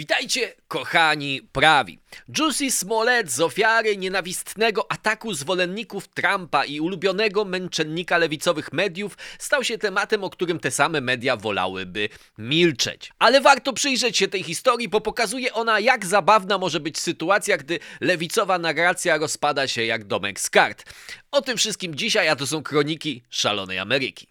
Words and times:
Witajcie, 0.00 0.52
kochani 0.68 1.42
prawi. 1.52 1.98
Juicy 2.38 2.70
Smollett 2.70 3.30
z 3.30 3.40
ofiary 3.40 3.96
nienawistnego 3.96 4.92
ataku 4.92 5.34
zwolenników 5.34 6.08
Trumpa 6.08 6.64
i 6.64 6.80
ulubionego 6.80 7.44
męczennika 7.44 8.18
lewicowych 8.18 8.72
mediów 8.72 9.18
stał 9.38 9.64
się 9.64 9.78
tematem, 9.78 10.24
o 10.24 10.30
którym 10.30 10.60
te 10.60 10.70
same 10.70 11.00
media 11.00 11.36
wolałyby 11.36 12.08
milczeć. 12.38 13.12
Ale 13.18 13.40
warto 13.40 13.72
przyjrzeć 13.72 14.18
się 14.18 14.28
tej 14.28 14.42
historii, 14.42 14.88
bo 14.88 15.00
pokazuje 15.00 15.52
ona, 15.52 15.80
jak 15.80 16.06
zabawna 16.06 16.58
może 16.58 16.80
być 16.80 16.98
sytuacja, 16.98 17.56
gdy 17.56 17.78
lewicowa 18.00 18.58
narracja 18.58 19.16
rozpada 19.16 19.68
się 19.68 19.84
jak 19.84 20.04
domek 20.04 20.40
z 20.40 20.50
kart. 20.50 20.84
O 21.30 21.42
tym 21.42 21.56
wszystkim 21.56 21.94
dzisiaj, 21.94 22.28
a 22.28 22.36
to 22.36 22.46
są 22.46 22.62
kroniki 22.62 23.22
szalonej 23.30 23.78
Ameryki. 23.78 24.26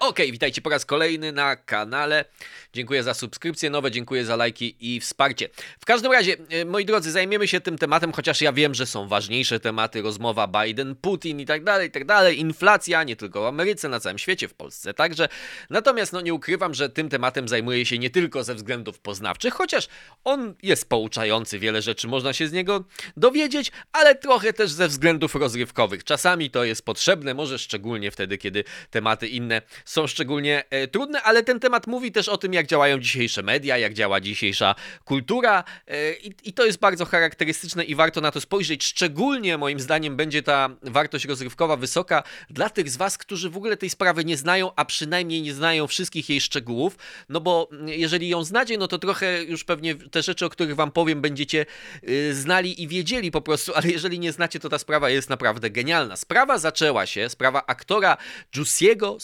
Okay, 0.00 0.32
witajcie 0.32 0.60
po 0.60 0.70
raz 0.70 0.84
kolejny 0.84 1.32
na 1.32 1.56
kanale. 1.56 2.24
Dziękuję 2.72 3.02
za 3.02 3.14
subskrypcje 3.14 3.70
nowe, 3.70 3.90
dziękuję 3.90 4.24
za 4.24 4.36
lajki 4.36 4.76
i 4.80 5.00
wsparcie. 5.00 5.48
W 5.80 5.84
każdym 5.84 6.12
razie, 6.12 6.36
e, 6.50 6.64
moi 6.64 6.84
drodzy, 6.84 7.10
zajmiemy 7.10 7.48
się 7.48 7.60
tym 7.60 7.78
tematem, 7.78 8.12
chociaż 8.12 8.40
ja 8.40 8.52
wiem, 8.52 8.74
że 8.74 8.86
są 8.86 9.08
ważniejsze 9.08 9.60
tematy, 9.60 10.02
rozmowa 10.02 10.48
Biden, 10.48 10.96
Putin 10.96 11.40
i 11.40 11.46
tak 11.46 11.64
dalej, 11.64 11.88
i 11.88 11.90
tak 11.90 12.04
dalej, 12.04 12.40
inflacja, 12.40 13.02
nie 13.02 13.16
tylko 13.16 13.42
w 13.42 13.44
Ameryce, 13.44 13.88
na 13.88 14.00
całym 14.00 14.18
świecie, 14.18 14.48
w 14.48 14.54
Polsce 14.54 14.94
także. 14.94 15.28
Natomiast 15.70 16.12
no 16.12 16.20
nie 16.20 16.34
ukrywam, 16.34 16.74
że 16.74 16.88
tym 16.88 17.08
tematem 17.08 17.48
zajmuję 17.48 17.86
się 17.86 17.98
nie 17.98 18.10
tylko 18.10 18.44
ze 18.44 18.54
względów 18.54 18.98
poznawczych, 18.98 19.54
chociaż 19.54 19.88
on 20.24 20.54
jest 20.62 20.88
pouczający, 20.88 21.58
wiele 21.58 21.82
rzeczy 21.82 22.08
można 22.08 22.32
się 22.32 22.48
z 22.48 22.52
niego 22.52 22.84
dowiedzieć, 23.16 23.72
ale 23.92 24.14
trochę 24.14 24.52
też 24.52 24.70
ze 24.70 24.88
względów 24.88 25.34
rozrywkowych. 25.34 26.04
Czasami 26.04 26.50
to 26.50 26.64
jest 26.64 26.84
potrzebne, 26.84 27.34
może 27.34 27.58
szczególnie 27.58 28.10
wtedy, 28.10 28.38
kiedy 28.38 28.64
tematy 28.90 29.28
inne 29.28 29.62
są 29.90 30.06
szczególnie 30.06 30.64
e, 30.70 30.88
trudne, 30.88 31.22
ale 31.22 31.42
ten 31.42 31.60
temat 31.60 31.86
mówi 31.86 32.12
też 32.12 32.28
o 32.28 32.38
tym, 32.38 32.54
jak 32.54 32.66
działają 32.66 32.98
dzisiejsze 32.98 33.42
media, 33.42 33.78
jak 33.78 33.94
działa 33.94 34.20
dzisiejsza 34.20 34.74
kultura 35.04 35.64
e, 35.86 36.12
i, 36.44 36.52
to 36.52 36.66
jest 36.66 36.78
bardzo 36.78 37.04
charakterystyczne 37.04 37.84
i 37.84 37.94
warto 37.94 38.20
na 38.20 38.30
to 38.30 38.40
spojrzeć. 38.40 38.84
Szczególnie 38.84 39.58
moim 39.58 39.80
zdaniem 39.80 40.16
będzie 40.16 40.42
ta 40.42 40.68
wartość 40.82 41.24
rozrywkowa 41.24 41.76
wysoka 41.76 42.22
dla 42.50 42.70
tych 42.70 42.90
z 42.90 42.96
Was, 42.96 43.18
którzy 43.18 43.50
w 43.50 43.56
ogóle 43.56 43.76
tej 43.76 43.90
sprawy 43.90 44.24
nie 44.24 44.36
znają, 44.36 44.70
a 44.76 44.84
przynajmniej 44.84 45.42
nie 45.42 45.54
znają 45.54 45.86
wszystkich 45.86 46.28
jej 46.28 46.40
szczegółów, 46.40 46.96
no 47.28 47.40
bo 47.40 47.68
jeżeli 47.86 48.28
ją 48.28 48.44
znacie, 48.44 48.78
no 48.78 48.88
to 48.88 48.98
trochę 48.98 49.44
już 49.44 49.64
pewnie 49.64 49.94
te 49.94 50.22
rzeczy, 50.22 50.46
o 50.46 50.50
których 50.50 50.76
Wam 50.76 50.92
powiem, 50.92 51.20
będziecie 51.20 51.66
yy, 52.02 52.34
znali 52.34 52.82
i 52.82 52.88
wiedzieli 52.88 53.30
po 53.30 53.40
prostu, 53.40 53.72
ale 53.74 53.88
jeżeli 53.88 54.18
nie 54.18 54.32
znacie, 54.32 54.60
to 54.60 54.68
ta 54.68 54.78
sprawa 54.78 55.10
jest 55.10 55.30
naprawdę 55.30 55.70
genialna. 55.70 56.16
Sprawa 56.16 56.58
zaczęła 56.58 57.06
się, 57.06 57.28
sprawa 57.28 57.66
aktora 57.66 58.16
Jussiego 58.56 59.16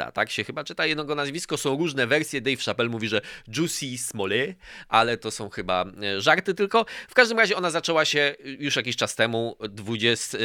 Smoleta, 0.00 0.12
tak 0.12 0.30
się 0.30 0.44
chyba 0.44 0.64
czyta 0.64 0.86
jego 0.86 1.14
nazwisko, 1.14 1.56
są 1.56 1.78
różne 1.78 2.06
wersje, 2.06 2.40
Dave 2.40 2.64
Chappelle 2.64 2.90
mówi, 2.90 3.08
że 3.08 3.20
Juicy 3.56 3.98
Smollett, 3.98 4.56
ale 4.88 5.16
to 5.16 5.30
są 5.30 5.48
chyba 5.48 5.84
e, 6.02 6.20
żarty 6.20 6.54
tylko. 6.54 6.86
W 7.08 7.14
każdym 7.14 7.38
razie 7.38 7.56
ona 7.56 7.70
zaczęła 7.70 8.04
się 8.04 8.34
już 8.58 8.76
jakiś 8.76 8.96
czas 8.96 9.14
temu, 9.14 9.56
20, 9.68 10.38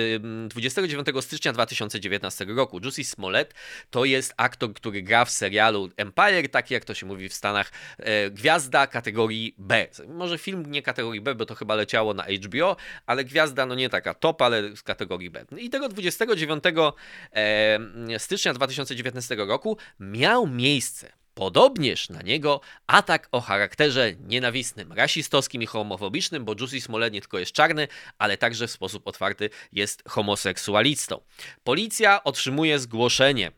29 0.47 1.07
stycznia 1.21 1.53
2019 1.53 2.45
roku. 2.45 2.79
Juicy 2.79 3.03
Smollett 3.03 3.53
to 3.89 4.05
jest 4.05 4.33
aktor, 4.37 4.73
który 4.73 5.01
gra 5.01 5.25
w 5.25 5.31
serialu 5.31 5.89
Empire, 5.97 6.49
taki 6.51 6.73
jak 6.73 6.85
to 6.85 6.93
się 6.93 7.05
mówi 7.05 7.29
w 7.29 7.33
Stanach, 7.33 7.71
e, 7.97 8.31
gwiazda 8.31 8.87
kategorii 8.87 9.55
B. 9.57 9.87
Może 10.07 10.37
film 10.37 10.71
nie 10.71 10.81
kategorii 10.81 11.21
B, 11.21 11.35
bo 11.35 11.45
to 11.45 11.55
chyba 11.55 11.75
leciało 11.75 12.13
na 12.13 12.23
HBO, 12.23 12.75
ale 13.05 13.23
gwiazda 13.23 13.65
no 13.65 13.75
nie 13.75 13.89
taka 13.89 14.13
top, 14.13 14.41
ale 14.41 14.75
z 14.75 14.83
kategorii 14.83 15.29
B. 15.29 15.45
I 15.57 15.69
tego 15.69 15.89
29 15.89 16.63
stycznia 18.17 18.53
2019 18.53 19.44
roku 19.45 19.77
miał 19.99 20.47
miejsce 20.47 21.11
Podobnież 21.35 22.09
na 22.09 22.21
niego 22.21 22.61
atak 22.87 23.27
o 23.31 23.41
charakterze 23.41 24.13
nienawistnym, 24.19 24.93
rasistowskim 24.93 25.61
i 25.61 25.65
homofobicznym, 25.65 26.45
bo 26.45 26.55
Jussi 26.59 26.81
Smollett 26.81 27.13
nie 27.13 27.21
tylko 27.21 27.39
jest 27.39 27.51
czarny, 27.51 27.87
ale 28.17 28.37
także 28.37 28.67
w 28.67 28.71
sposób 28.71 29.07
otwarty 29.07 29.49
jest 29.71 30.03
homoseksualistą. 30.07 31.21
Policja 31.63 32.23
otrzymuje 32.23 32.79
zgłoszenie 32.79 33.51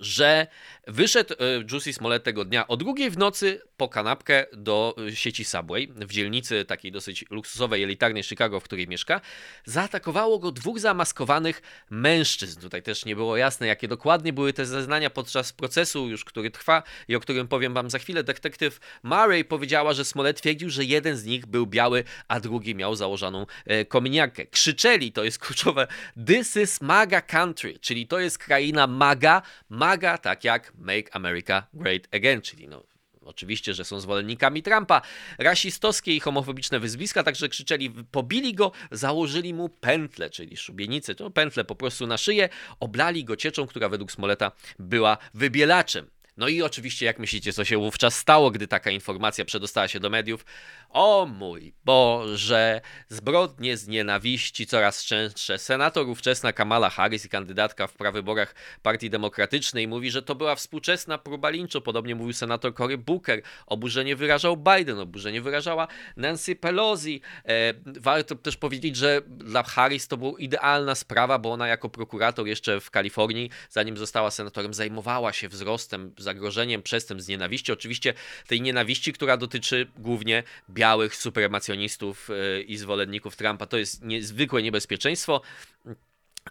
że 0.00 0.46
wyszedł 0.86 1.34
e, 1.34 1.36
Juicy 1.72 1.92
Smollett 1.92 2.24
tego 2.24 2.44
dnia 2.44 2.68
o 2.68 2.76
drugiej 2.76 3.10
w 3.10 3.18
nocy 3.18 3.60
po 3.78 3.88
kanapkę 3.88 4.46
do 4.52 4.96
e, 5.08 5.16
sieci 5.16 5.44
Subway 5.44 5.88
w 5.96 6.12
dzielnicy 6.12 6.64
takiej 6.64 6.92
dosyć 6.92 7.24
luksusowej, 7.30 7.82
elitarnej 7.82 8.22
Chicago, 8.22 8.60
w 8.60 8.64
której 8.64 8.88
mieszka. 8.88 9.20
Zaatakowało 9.64 10.38
go 10.38 10.52
dwóch 10.52 10.80
zamaskowanych 10.80 11.62
mężczyzn. 11.90 12.60
Tutaj 12.60 12.82
też 12.82 13.04
nie 13.04 13.16
było 13.16 13.36
jasne, 13.36 13.66
jakie 13.66 13.88
dokładnie 13.88 14.32
były 14.32 14.52
te 14.52 14.66
zeznania 14.66 15.10
podczas 15.10 15.52
procesu, 15.52 16.08
już 16.08 16.24
który 16.24 16.50
trwa 16.50 16.82
i 17.08 17.16
o 17.16 17.20
którym 17.20 17.48
powiem 17.48 17.74
wam 17.74 17.90
za 17.90 17.98
chwilę. 17.98 18.24
Detektyw 18.24 18.80
Murray 19.02 19.44
powiedziała, 19.44 19.92
że 19.92 20.04
Smollett 20.04 20.40
twierdził, 20.40 20.70
że 20.70 20.84
jeden 20.84 21.16
z 21.16 21.24
nich 21.24 21.46
był 21.46 21.66
biały, 21.66 22.04
a 22.28 22.40
drugi 22.40 22.74
miał 22.74 22.94
założoną 22.94 23.46
e, 23.66 23.84
kominiarkę. 23.84 24.46
Krzyczeli, 24.46 25.12
to 25.12 25.24
jest 25.24 25.38
kluczowe, 25.38 25.86
this 26.26 26.56
is 26.56 26.80
MAGA 26.80 27.20
country, 27.20 27.78
czyli 27.78 28.06
to 28.06 28.18
jest 28.18 28.38
kraina 28.38 28.86
MAGA, 28.86 29.42
MAGA, 29.68 30.18
tak 30.18 30.44
jak 30.44 30.72
Make 30.78 31.16
America 31.16 31.66
Great 31.74 32.14
Again, 32.14 32.42
czyli 32.42 32.68
no, 32.68 32.97
Oczywiście, 33.28 33.74
że 33.74 33.84
są 33.84 34.00
zwolennikami 34.00 34.62
Trumpa. 34.62 35.02
Rasistowskie 35.38 36.16
i 36.16 36.20
homofobiczne 36.20 36.80
wyzwiska 36.80 37.22
także 37.22 37.48
krzyczeli, 37.48 37.90
pobili 37.90 38.54
go, 38.54 38.72
założyli 38.90 39.54
mu 39.54 39.68
pętlę, 39.68 40.30
czyli 40.30 40.56
szubienicę, 40.56 41.14
to 41.14 41.30
pętlę 41.30 41.64
po 41.64 41.74
prostu 41.74 42.06
na 42.06 42.18
szyję, 42.18 42.48
oblali 42.80 43.24
go 43.24 43.36
cieczą, 43.36 43.66
która 43.66 43.88
według 43.88 44.12
Smoleta 44.12 44.52
była 44.78 45.18
wybielaczem. 45.34 46.10
No 46.36 46.48
i 46.48 46.62
oczywiście, 46.62 47.06
jak 47.06 47.18
myślicie, 47.18 47.52
co 47.52 47.64
się 47.64 47.78
wówczas 47.78 48.16
stało, 48.16 48.50
gdy 48.50 48.68
taka 48.68 48.90
informacja 48.90 49.44
przedostała 49.44 49.88
się 49.88 50.00
do 50.00 50.10
mediów? 50.10 50.44
O 50.90 51.26
mój 51.26 51.72
Boże, 51.84 52.80
zbrodnie 53.08 53.76
z 53.76 53.88
nienawiści 53.88 54.66
coraz 54.66 55.04
częstsze. 55.04 55.58
Senator 55.58 56.08
ówczesna 56.08 56.52
Kamala 56.52 56.90
Harris 56.90 57.24
i 57.24 57.28
kandydatka 57.28 57.86
w 57.86 57.92
prawyborach 57.92 58.54
Partii 58.82 59.10
Demokratycznej 59.10 59.88
mówi, 59.88 60.10
że 60.10 60.22
to 60.22 60.34
była 60.34 60.54
współczesna 60.54 61.18
próba 61.18 61.50
linczu. 61.50 61.80
Podobnie 61.80 62.14
mówił 62.14 62.32
senator 62.32 62.74
Cory 62.74 62.98
Booker. 62.98 63.42
Oburzenie 63.66 64.16
wyrażał 64.16 64.56
Biden, 64.56 64.98
oburzenie 64.98 65.40
wyrażała 65.40 65.88
Nancy 66.16 66.56
Pelosi. 66.56 67.20
E, 67.44 67.74
warto 67.86 68.34
też 68.34 68.56
powiedzieć, 68.56 68.96
że 68.96 69.22
dla 69.26 69.62
Harris 69.62 70.08
to 70.08 70.16
była 70.16 70.38
idealna 70.38 70.94
sprawa, 70.94 71.38
bo 71.38 71.52
ona 71.52 71.68
jako 71.68 71.88
prokurator 71.88 72.46
jeszcze 72.46 72.80
w 72.80 72.90
Kalifornii, 72.90 73.50
zanim 73.70 73.96
została 73.96 74.30
senatorem, 74.30 74.74
zajmowała 74.74 75.32
się 75.32 75.48
wzrostem 75.48 76.14
zagrożeniem 76.18 76.82
przestępstw 76.82 77.26
z 77.26 77.28
nienawiści. 77.28 77.72
Oczywiście 77.72 78.14
tej 78.46 78.60
nienawiści, 78.60 79.12
która 79.12 79.36
dotyczy 79.36 79.86
głównie 79.98 80.42
białych 80.78 81.16
supremacjonistów 81.16 82.28
e, 82.30 82.60
i 82.60 82.76
zwolenników 82.76 83.36
Trumpa. 83.36 83.66
To 83.66 83.76
jest 83.78 84.04
niezwykłe 84.04 84.62
niebezpieczeństwo. 84.62 85.42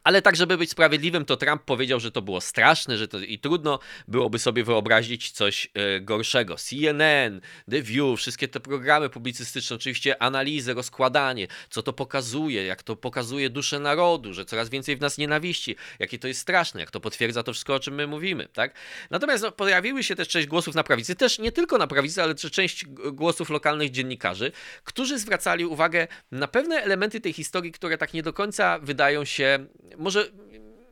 Ale 0.03 0.21
tak, 0.21 0.35
żeby 0.35 0.57
być 0.57 0.71
sprawiedliwym, 0.71 1.25
to 1.25 1.37
Trump 1.37 1.63
powiedział, 1.63 1.99
że 1.99 2.11
to 2.11 2.21
było 2.21 2.41
straszne, 2.41 2.97
że 2.97 3.07
to 3.07 3.19
i 3.19 3.39
trudno 3.39 3.79
byłoby 4.07 4.39
sobie 4.39 4.63
wyobrazić 4.63 5.31
coś 5.31 5.69
e, 5.73 6.01
gorszego. 6.01 6.55
CNN, 6.55 7.41
The 7.71 7.81
View, 7.81 8.19
wszystkie 8.19 8.47
te 8.47 8.59
programy 8.59 9.09
publicystyczne, 9.09 9.75
oczywiście 9.75 10.21
analizy, 10.21 10.73
rozkładanie, 10.73 11.47
co 11.69 11.83
to 11.83 11.93
pokazuje, 11.93 12.65
jak 12.65 12.83
to 12.83 12.95
pokazuje 12.95 13.49
duszę 13.49 13.79
narodu, 13.79 14.33
że 14.33 14.45
coraz 14.45 14.69
więcej 14.69 14.97
w 14.97 15.01
nas 15.01 15.17
nienawiści, 15.17 15.75
jakie 15.99 16.19
to 16.19 16.27
jest 16.27 16.39
straszne, 16.39 16.79
jak 16.79 16.91
to 16.91 16.99
potwierdza 16.99 17.43
to 17.43 17.53
wszystko, 17.53 17.75
o 17.75 17.79
czym 17.79 17.95
my 17.95 18.07
mówimy, 18.07 18.47
tak? 18.53 18.73
Natomiast 19.09 19.43
no, 19.43 19.51
pojawiły 19.51 20.03
się 20.03 20.15
też 20.15 20.27
część 20.27 20.47
głosów 20.47 20.75
na 20.75 20.83
prawicy, 20.83 21.15
też 21.15 21.39
nie 21.39 21.51
tylko 21.51 21.77
na 21.77 21.87
prawicy, 21.87 22.23
ale 22.23 22.35
też 22.35 22.51
część 22.51 22.85
głosów 23.11 23.49
lokalnych 23.49 23.91
dziennikarzy, 23.91 24.51
którzy 24.83 25.19
zwracali 25.19 25.65
uwagę 25.65 26.07
na 26.31 26.47
pewne 26.47 26.75
elementy 26.75 27.21
tej 27.21 27.33
historii, 27.33 27.71
które 27.71 27.97
tak 27.97 28.13
nie 28.13 28.23
do 28.23 28.33
końca 28.33 28.79
wydają 28.79 29.25
się 29.25 29.65
może 29.97 30.31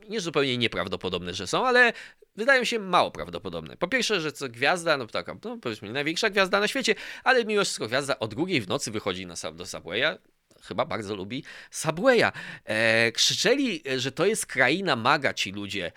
nie 0.09 0.21
zupełnie 0.21 0.57
nieprawdopodobne, 0.57 1.33
że 1.33 1.47
są, 1.47 1.67
ale 1.67 1.93
wydają 2.35 2.63
się 2.63 2.79
mało 2.79 3.11
prawdopodobne. 3.11 3.77
Po 3.77 3.87
pierwsze, 3.87 4.21
że 4.21 4.31
co 4.31 4.49
gwiazda, 4.49 4.97
no 4.97 5.07
taka, 5.07 5.37
no 5.43 5.57
powiedzmy, 5.61 5.91
największa 5.91 6.29
gwiazda 6.29 6.59
na 6.59 6.67
świecie, 6.67 6.95
ale 7.23 7.45
wszystko 7.63 7.87
gwiazda 7.87 8.19
o 8.19 8.27
drugiej 8.27 8.61
w 8.61 8.67
nocy 8.67 8.91
wychodzi 8.91 9.25
na, 9.25 9.35
do 9.53 9.65
Subwaya, 9.65 10.17
chyba 10.65 10.85
bardzo 10.85 11.15
lubi 11.15 11.43
Subwaya. 11.71 12.31
E, 12.65 13.11
krzyczeli, 13.11 13.83
że 13.97 14.11
to 14.11 14.25
jest 14.25 14.45
kraina 14.45 14.95
maga 14.95 15.33
ci 15.33 15.51
ludzie 15.51 15.85
e, 15.85 15.91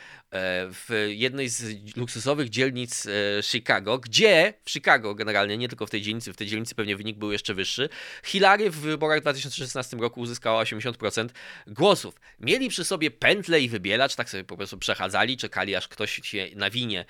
w 0.70 1.08
jednej 1.08 1.48
z 1.48 1.96
luksusowych 1.96 2.48
dzielnic 2.48 3.06
e, 3.06 3.10
Chicago, 3.42 3.98
gdzie 3.98 4.54
w 4.64 4.70
Chicago 4.70 5.14
generalnie, 5.14 5.58
nie 5.58 5.68
tylko 5.68 5.86
w 5.86 5.90
tej 5.90 6.02
dzielnicy, 6.02 6.32
w 6.32 6.36
tej 6.36 6.46
dzielnicy 6.46 6.74
pewnie 6.74 6.96
wynik 6.96 7.18
był 7.18 7.32
jeszcze 7.32 7.54
wyższy, 7.54 7.88
Hillary 8.24 8.70
w 8.70 8.76
wyborach 8.76 9.18
w 9.18 9.22
2016 9.22 9.96
roku 9.96 10.20
uzyskała 10.20 10.64
80% 10.64 11.28
głosów. 11.66 12.20
Mieli 12.40 12.68
przy 12.68 12.84
sobie 12.84 13.10
pętle 13.10 13.60
i 13.60 13.68
wybielacz, 13.68 14.14
tak 14.14 14.30
sobie 14.30 14.44
po 14.44 14.56
prostu 14.56 14.78
przechadzali, 14.78 15.36
czekali 15.36 15.76
aż 15.76 15.88
ktoś 15.88 16.20
się 16.24 16.46
nawinie. 16.56 17.04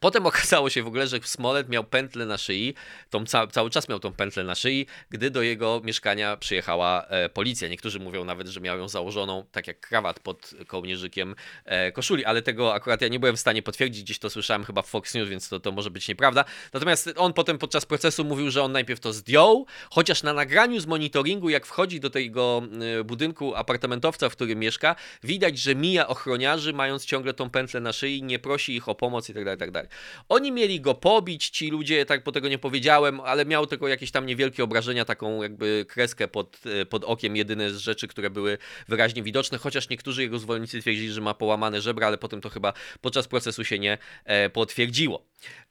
Potem 0.00 0.26
okazało 0.26 0.70
się 0.70 0.82
w 0.82 0.86
ogóle, 0.86 1.06
że 1.06 1.18
Smollett 1.24 1.68
miał 1.68 1.84
pętlę 1.84 2.26
na 2.26 2.38
szyi, 2.38 2.74
tą 3.10 3.26
ca 3.26 3.46
cały 3.46 3.70
czas 3.70 3.88
miał 3.88 4.00
tą 4.00 4.12
pętlę 4.12 4.44
na 4.44 4.54
szyi, 4.54 4.86
gdy 5.10 5.30
do 5.30 5.42
jego 5.42 5.80
mieszkania 5.84 6.36
przyjechała 6.36 7.06
e, 7.06 7.28
policja. 7.28 7.68
Niektórzy 7.68 8.00
mówią 8.00 8.24
nawet, 8.24 8.48
że 8.48 8.60
miał 8.60 8.78
ją 8.78 8.88
założoną 8.88 9.44
tak 9.52 9.66
jak 9.66 9.80
krawat 9.80 10.20
pod 10.20 10.54
kołnierzykiem 10.66 11.34
e, 11.64 11.92
koszuli, 11.92 12.24
ale 12.24 12.42
tego 12.42 12.74
akurat 12.74 13.00
ja 13.00 13.08
nie 13.08 13.20
byłem 13.20 13.36
w 13.36 13.40
stanie 13.40 13.62
potwierdzić, 13.62 14.02
gdzieś 14.02 14.18
to 14.18 14.30
słyszałem 14.30 14.64
chyba 14.64 14.82
w 14.82 14.86
Fox 14.86 15.14
News, 15.14 15.28
więc 15.28 15.48
to, 15.48 15.60
to 15.60 15.72
może 15.72 15.90
być 15.90 16.08
nieprawda. 16.08 16.44
Natomiast 16.72 17.10
on 17.16 17.32
potem 17.32 17.58
podczas 17.58 17.86
procesu 17.86 18.24
mówił, 18.24 18.50
że 18.50 18.62
on 18.62 18.72
najpierw 18.72 19.00
to 19.00 19.12
zdjął, 19.12 19.66
chociaż 19.90 20.22
na 20.22 20.32
nagraniu 20.32 20.80
z 20.80 20.86
monitoringu, 20.86 21.48
jak 21.48 21.66
wchodzi 21.66 22.00
do 22.00 22.10
tego 22.10 22.62
e, 23.00 23.04
budynku 23.04 23.54
apartamentowca, 23.54 24.28
w 24.28 24.32
którym 24.32 24.58
mieszka, 24.58 24.96
widać, 25.22 25.58
że 25.58 25.74
mija 25.74 26.08
ochroniarzy, 26.08 26.72
mając 26.72 27.04
ciągle 27.04 27.34
tą 27.34 27.50
pętlę 27.50 27.80
na 27.80 27.92
szyi, 27.92 28.22
nie 28.22 28.38
prosi 28.38 28.76
ich 28.76 28.88
o 28.88 28.94
pomoc 28.94 29.28
i 29.28 29.34
tak 29.34 29.44
dalej, 29.72 29.88
tak. 29.88 29.98
Oni 30.28 30.52
mieli 30.52 30.80
go 30.80 30.94
pobić, 30.94 31.48
ci 31.48 31.70
ludzie, 31.70 32.06
tak 32.06 32.24
po 32.24 32.32
tego 32.32 32.48
nie 32.48 32.58
powiedziałem, 32.58 33.20
ale 33.20 33.44
miał 33.44 33.66
tylko 33.66 33.88
jakieś 33.88 34.10
tam 34.10 34.26
niewielkie 34.26 34.64
obrażenia, 34.64 35.04
taką 35.04 35.42
jakby 35.42 35.86
kreskę 35.88 36.28
pod, 36.28 36.60
e, 36.66 36.86
pod 36.86 37.04
okiem, 37.04 37.36
jedyne 37.36 37.70
z 37.70 37.76
rzeczy, 37.76 38.08
które 38.08 38.30
były 38.30 38.58
wyraźnie 38.88 39.22
widoczne, 39.22 39.58
chociaż 39.58 39.88
niektórzy 39.88 40.22
jego 40.22 40.38
zwolennicy 40.38 40.80
twierdzili, 40.80 41.12
że 41.12 41.20
ma 41.20 41.34
połamane 41.34 41.80
żebra, 41.80 42.06
ale 42.06 42.18
potem 42.18 42.40
to 42.40 42.48
chyba 42.48 42.72
podczas 43.00 43.28
procesu 43.28 43.64
się 43.64 43.78
nie 43.78 43.98
e, 44.24 44.50
potwierdziło. 44.50 45.26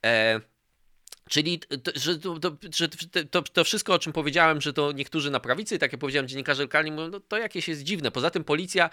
E, 0.06 0.42
Czyli 1.30 1.60
to, 1.60 1.92
że, 1.96 2.20
to, 2.20 2.40
że 2.76 2.88
to, 3.32 3.42
to, 3.42 3.64
wszystko, 3.64 3.94
o 3.94 4.00
czym 4.00 4.14
powiedziałem, 4.14 4.62
że 4.62 4.74
to 4.74 4.92
niektórzy 4.92 5.32
na 5.32 5.40
prawicy, 5.40 5.80
tak 5.80 5.92
jak 5.92 6.02
powiedziałem, 6.02 6.28
dziennikarze 6.28 6.64
lokalni 6.64 6.92
mówią, 6.92 7.08
no 7.08 7.20
to 7.20 7.38
jakieś 7.38 7.68
jest 7.68 7.84
dziwne. 7.84 8.12
Poza 8.12 8.30
tym 8.30 8.44
policja 8.44 8.90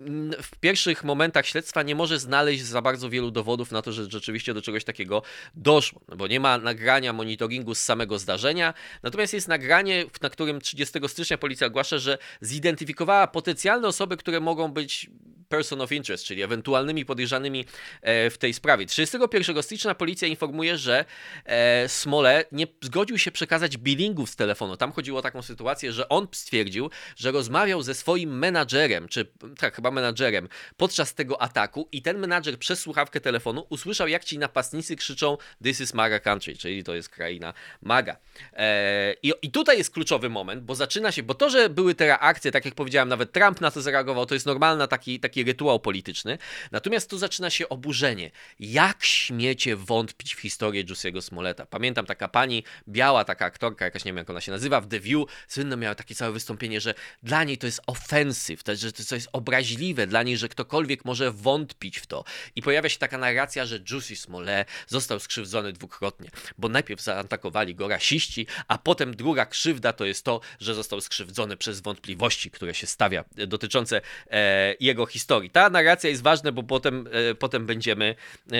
mm, 0.00 0.42
w 0.42 0.56
pierwszych 0.56 1.04
momentach 1.04 1.46
śledztwa 1.46 1.82
nie 1.82 1.94
może 1.94 2.18
znaleźć 2.18 2.64
za 2.64 2.82
bardzo 2.82 3.10
wielu 3.10 3.30
dowodów 3.30 3.72
na 3.72 3.82
to, 3.82 3.92
że 3.92 4.10
rzeczywiście 4.10 4.54
do 4.54 4.62
czegoś 4.62 4.84
takiego 4.84 5.22
doszło, 5.54 6.00
no 6.08 6.16
bo 6.16 6.26
nie 6.26 6.40
ma 6.40 6.58
nagrania 6.58 7.12
monitoringu 7.12 7.74
z 7.74 7.78
samego 7.78 8.18
zdarzenia, 8.18 8.74
natomiast 9.02 9.34
jest 9.34 9.48
nagranie, 9.48 10.04
na 10.22 10.30
którym 10.30 10.60
30 10.60 10.98
stycznia 11.06 11.38
policja 11.38 11.66
ogłasza, 11.66 11.98
że 11.98 12.18
zidentyfikowała 12.40 13.26
potencjalne 13.26 13.88
osoby, 13.88 14.16
które 14.16 14.40
mogą 14.40 14.68
być 14.68 15.10
person 15.48 15.80
of 15.80 15.92
interest, 15.92 16.24
czyli 16.24 16.42
ewentualnymi 16.42 17.04
podejrzanymi 17.04 17.64
e, 18.02 18.30
w 18.30 18.38
tej 18.38 18.54
sprawie. 18.54 18.86
31 18.86 19.62
stycznia 19.62 19.94
policja 19.94 20.28
informuje, 20.28 20.78
że 20.78 21.04
e, 21.44 21.88
Smole 21.88 22.44
nie 22.52 22.66
zgodził 22.82 23.18
się 23.18 23.30
przekazać 23.30 23.76
billingów 23.76 24.30
z 24.30 24.36
telefonu. 24.36 24.76
Tam 24.76 24.92
chodziło 24.92 25.18
o 25.18 25.22
taką 25.22 25.42
sytuację, 25.42 25.92
że 25.92 26.08
on 26.08 26.28
stwierdził, 26.32 26.90
że 27.16 27.30
rozmawiał 27.30 27.82
ze 27.82 27.94
swoim 27.94 28.38
menadżerem, 28.38 29.08
czy 29.08 29.26
tak, 29.58 29.76
chyba 29.76 29.90
menadżerem, 29.90 30.48
podczas 30.76 31.14
tego 31.14 31.42
ataku 31.42 31.88
i 31.92 32.02
ten 32.02 32.18
menadżer 32.18 32.58
przez 32.58 32.80
słuchawkę 32.80 33.20
telefonu 33.20 33.66
usłyszał, 33.68 34.08
jak 34.08 34.24
ci 34.24 34.38
napastnicy 34.38 34.96
krzyczą 34.96 35.36
This 35.62 35.80
is 35.80 35.94
MAGA 35.94 36.20
country, 36.20 36.56
czyli 36.56 36.84
to 36.84 36.94
jest 36.94 37.08
kraina 37.08 37.54
MAGA. 37.82 38.16
E, 38.52 39.14
i, 39.22 39.32
I 39.42 39.50
tutaj 39.50 39.78
jest 39.78 39.90
kluczowy 39.90 40.28
moment, 40.28 40.62
bo 40.62 40.74
zaczyna 40.74 41.12
się, 41.12 41.22
bo 41.22 41.34
to, 41.34 41.50
że 41.50 41.68
były 41.68 41.94
te 41.94 42.06
reakcje, 42.06 42.52
tak 42.52 42.64
jak 42.64 42.74
powiedziałem, 42.74 43.08
nawet 43.08 43.32
Trump 43.32 43.60
na 43.60 43.70
to 43.70 43.82
zareagował, 43.82 44.26
to 44.26 44.34
jest 44.34 44.46
normalna 44.46 44.86
taki, 44.86 45.20
taki 45.20 45.35
taki 45.36 45.44
rytuał 45.44 45.80
polityczny. 45.80 46.38
Natomiast 46.72 47.10
tu 47.10 47.18
zaczyna 47.18 47.50
się 47.50 47.68
oburzenie. 47.68 48.30
Jak 48.60 49.04
śmiecie 49.04 49.76
wątpić 49.76 50.34
w 50.34 50.40
historię 50.40 50.84
Jussiego 50.88 51.22
Smoleta? 51.22 51.66
Pamiętam 51.66 52.06
taka 52.06 52.28
pani, 52.28 52.64
biała 52.88 53.24
taka 53.24 53.44
aktorka, 53.44 53.84
jakaś 53.84 54.04
nie 54.04 54.08
wiem 54.08 54.16
jak 54.16 54.30
ona 54.30 54.40
się 54.40 54.52
nazywa, 54.52 54.80
w 54.80 54.88
The 54.88 55.00
View, 55.00 55.24
słynno 55.48 55.76
miała 55.76 55.94
takie 55.94 56.14
całe 56.14 56.32
wystąpienie, 56.32 56.80
że 56.80 56.94
dla 57.22 57.44
niej 57.44 57.58
to 57.58 57.66
jest 57.66 57.80
ofensyw, 57.86 58.60
że 58.74 58.92
to 58.92 59.14
jest 59.14 59.28
obraźliwe 59.32 60.06
dla 60.06 60.22
niej, 60.22 60.36
że 60.36 60.48
ktokolwiek 60.48 61.04
może 61.04 61.32
wątpić 61.32 61.98
w 61.98 62.06
to. 62.06 62.24
I 62.56 62.62
pojawia 62.62 62.88
się 62.88 62.98
taka 62.98 63.18
narracja, 63.18 63.66
że 63.66 63.78
Jussi 63.90 64.16
Smollett 64.16 64.68
został 64.86 65.20
skrzywdzony 65.20 65.72
dwukrotnie, 65.72 66.30
bo 66.58 66.68
najpierw 66.68 67.00
zaatakowali 67.00 67.74
go 67.74 67.88
rasiści, 67.88 68.46
a 68.68 68.78
potem 68.78 69.16
druga 69.16 69.46
krzywda 69.46 69.92
to 69.92 70.04
jest 70.04 70.24
to, 70.24 70.40
że 70.60 70.74
został 70.74 71.00
skrzywdzony 71.00 71.56
przez 71.56 71.80
wątpliwości, 71.80 72.50
które 72.50 72.74
się 72.74 72.86
stawia 72.86 73.24
dotyczące 73.46 74.00
e, 74.30 74.74
jego 74.80 75.06
historii 75.06 75.25
historii. 75.26 75.50
Ta 75.50 75.70
narracja 75.70 76.10
jest 76.10 76.22
ważna, 76.22 76.52
bo 76.52 76.62
potem, 76.62 77.08
e, 77.12 77.34
potem 77.34 77.66
będziemy 77.66 78.14
e, 78.52 78.56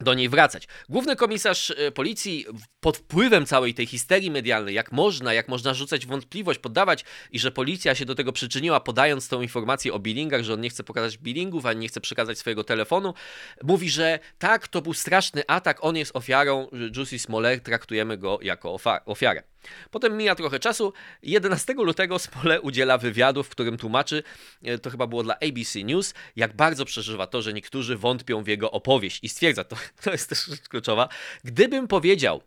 do 0.00 0.14
niej 0.14 0.28
wracać. 0.28 0.68
Główny 0.88 1.16
komisarz 1.16 1.70
e, 1.70 1.90
policji 1.90 2.46
pod 2.80 2.96
wpływem 2.96 3.46
całej 3.46 3.74
tej 3.74 3.86
histerii 3.86 4.30
medialnej, 4.30 4.74
jak 4.74 4.92
można, 4.92 5.34
jak 5.34 5.48
można 5.48 5.74
rzucać 5.74 6.06
wątpliwość, 6.06 6.58
poddawać 6.58 7.04
i 7.30 7.38
że 7.38 7.50
policja 7.50 7.94
się 7.94 8.04
do 8.04 8.14
tego 8.14 8.32
przyczyniła, 8.32 8.80
podając 8.80 9.28
tą 9.28 9.42
informację 9.42 9.92
o 9.92 9.98
billingach, 9.98 10.42
że 10.42 10.54
on 10.54 10.60
nie 10.60 10.70
chce 10.70 10.84
pokazać 10.84 11.18
billingów, 11.18 11.66
ani 11.66 11.80
nie 11.80 11.88
chce 11.88 12.00
przekazać 12.00 12.38
swojego 12.38 12.64
telefonu, 12.64 13.14
mówi, 13.62 13.90
że 13.90 14.18
tak, 14.38 14.68
to 14.68 14.82
był 14.82 14.94
straszny 14.94 15.42
atak, 15.46 15.78
on 15.80 15.96
jest 15.96 16.16
ofiarą, 16.16 16.68
Jussi 16.96 17.18
Smollett, 17.18 17.64
traktujemy 17.64 18.18
go 18.18 18.38
jako 18.42 18.76
ofiarę. 19.06 19.42
Potem 19.90 20.16
mija 20.16 20.34
trochę 20.34 20.58
czasu. 20.58 20.92
11 21.22 21.74
lutego 21.74 22.18
Spole 22.18 22.60
udziela 22.60 22.98
wywiadu, 22.98 23.42
w 23.42 23.48
którym 23.48 23.76
tłumaczy, 23.76 24.22
e, 24.62 24.78
to 24.78 24.90
chyba 24.90 25.06
było 25.06 25.22
dla 25.22 25.34
ABC 25.34 25.84
News, 25.84 26.14
jak 26.36 26.56
bardzo 26.56 26.84
przeżywa 26.84 27.26
to, 27.26 27.42
że 27.42 27.52
niektórzy 27.52 27.96
wątpią 27.96 28.42
w 28.42 28.46
jego 28.46 28.70
opowieść 28.70 29.18
i 29.22 29.28
stwierdza, 29.28 29.64
to, 29.64 29.76
to 30.04 30.12
jest 30.12 30.28
też 30.28 30.46
rzecz 30.46 30.68
kluczowa, 30.68 31.08
gdybym 31.44 31.88
powiedział, 31.88 32.42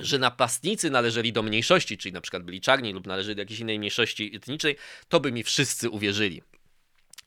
że 0.00 0.18
napastnicy 0.18 0.90
należeli 0.90 1.32
do 1.32 1.42
mniejszości, 1.42 1.98
czyli 1.98 2.12
na 2.12 2.20
przykład 2.20 2.42
byli 2.42 2.60
czarni 2.60 2.92
lub 2.92 3.06
należeli 3.06 3.36
do 3.36 3.42
jakiejś 3.42 3.60
innej 3.60 3.78
mniejszości 3.78 4.36
etnicznej, 4.36 4.76
to 5.08 5.20
by 5.20 5.32
mi 5.32 5.42
wszyscy 5.42 5.90
uwierzyli. 5.90 6.42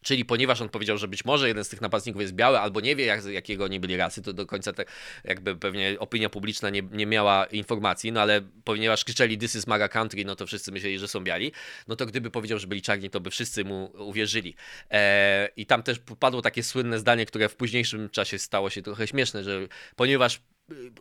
Czyli 0.04 0.26
ponieważ 0.26 0.62
on 0.62 0.70
powiedział, 0.70 0.98
że 0.98 1.08
być 1.08 1.26
może 1.26 1.48
jeden 1.48 1.64
z 1.64 1.70
tych 1.70 1.82
napastników 1.82 2.22
jest 2.22 2.34
biały, 2.34 2.60
albo 2.60 2.80
nie 2.80 2.96
wie, 2.96 3.06
jak, 3.06 3.26
jakiego 3.26 3.64
oni 3.64 3.80
byli 3.80 3.98
rasy, 3.98 4.22
to 4.22 4.34
do 4.34 4.46
końca 4.46 4.74
tak 4.74 4.88
jakby 5.24 5.56
pewnie 5.56 5.96
opinia 6.00 6.30
publiczna 6.30 6.70
nie, 6.70 6.82
nie 6.92 7.06
miała 7.06 7.46
informacji, 7.46 8.12
no 8.12 8.22
ale 8.22 8.42
ponieważ 8.64 9.04
krzyczeli 9.04 9.38
This 9.38 9.56
is 9.56 9.68
MAGA 9.68 9.88
Country, 9.88 10.26
no 10.26 10.36
to 10.36 10.48
wszyscy 10.48 10.72
myśleli, 10.72 11.00
że 11.00 11.08
są 11.08 11.24
biali, 11.24 11.52
no 11.88 11.96
to 11.96 12.06
gdyby 12.06 12.32
powiedział, 12.32 12.60
że 12.60 12.68
byli 12.68 12.82
czarni, 12.82 13.10
to 13.10 13.20
by 13.20 13.32
wszyscy 13.32 13.66
mu 13.66 13.92
uwierzyli. 13.98 14.56
Eee, 14.90 15.50
I 15.58 15.66
tam 15.66 15.84
też 15.84 16.00
padło 16.20 16.42
takie 16.42 16.64
słynne 16.64 17.00
zdanie, 17.00 17.26
które 17.26 17.50
w 17.50 17.56
późniejszym 17.56 18.10
czasie 18.10 18.40
stało 18.40 18.70
się 18.70 18.82
trochę 18.82 19.08
śmieszne, 19.08 19.44
że 19.44 19.68
ponieważ 19.96 20.42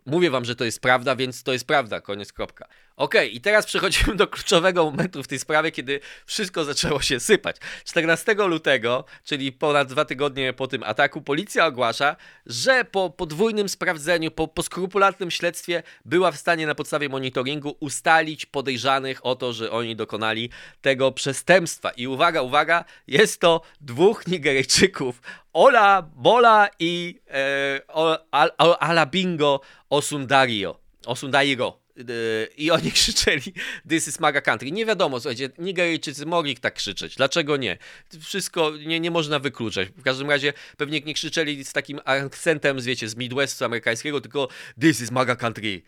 mówię 0.06 0.30
wam, 0.30 0.44
że 0.44 0.56
to 0.56 0.64
jest 0.64 0.80
prawda, 0.80 1.16
więc 1.16 1.42
to 1.42 1.52
jest 1.52 1.66
prawda, 1.66 2.00
koniec, 2.00 2.32
kropka. 2.32 2.68
Ok, 2.96 3.14
i 3.32 3.40
teraz 3.40 3.66
przechodzimy 3.66 4.16
do 4.16 4.26
kluczowego 4.26 4.84
momentu 4.84 5.22
w 5.22 5.28
tej 5.28 5.38
sprawie, 5.38 5.72
kiedy 5.72 6.00
wszystko 6.26 6.64
zaczęło 6.64 7.00
się 7.00 7.20
sypać. 7.20 7.56
14 7.84 8.34
lutego, 8.34 9.04
czyli 9.24 9.52
ponad 9.52 9.88
dwa 9.88 10.04
tygodnie 10.04 10.52
po 10.52 10.66
tym 10.66 10.82
ataku, 10.82 11.20
policja 11.20 11.66
ogłasza, 11.66 12.16
że 12.46 12.84
po 12.84 13.10
podwójnym 13.10 13.68
sprawdzeniu, 13.68 14.30
po, 14.30 14.48
po 14.48 14.62
skrupulatnym 14.62 15.30
śledztwie 15.30 15.82
była 16.04 16.32
w 16.32 16.36
stanie 16.36 16.66
na 16.66 16.74
podstawie 16.74 17.08
monitoringu 17.08 17.76
ustalić 17.80 18.46
podejrzanych 18.46 19.26
o 19.26 19.36
to, 19.36 19.52
że 19.52 19.70
oni 19.70 19.96
dokonali 19.96 20.50
tego 20.80 21.12
przestępstwa. 21.12 21.90
I 21.90 22.06
uwaga, 22.06 22.42
uwaga, 22.42 22.84
jest 23.06 23.40
to 23.40 23.60
dwóch 23.80 24.26
Nigeryjczyków, 24.26 25.20
Ola 25.54 26.00
Bola 26.00 26.70
i 26.80 27.20
e, 27.28 27.84
Alabingo 28.80 29.62
Osundario. 29.90 30.80
Osundairo. 31.06 31.81
I 32.56 32.70
oni 32.70 32.92
krzyczeli 32.98 33.52
This 33.88 34.08
is 34.08 34.20
MAGA 34.20 34.40
country. 34.40 34.72
Nie 34.72 34.86
wiadomo, 34.86 35.20
słuchajcie, 35.20 35.50
Nigeryjczycy 35.58 36.26
mogli 36.26 36.56
tak 36.56 36.74
krzyczeć. 36.74 37.16
Dlaczego 37.16 37.56
nie? 37.56 37.78
Wszystko 38.20 38.72
nie, 38.86 39.00
nie 39.00 39.10
można 39.10 39.38
wykluczać. 39.38 39.88
W 39.88 40.02
każdym 40.02 40.30
razie 40.30 40.52
pewnie 40.76 41.00
nie 41.00 41.14
krzyczeli 41.14 41.64
z 41.64 41.72
takim 41.72 42.00
akcentem, 42.04 42.80
wiecie, 42.80 43.08
z 43.08 43.16
Midwestu 43.16 43.64
amerykańskiego, 43.64 44.20
tylko 44.20 44.48
This 44.80 45.00
is 45.00 45.10
MAGA 45.10 45.36
country. 45.36 45.82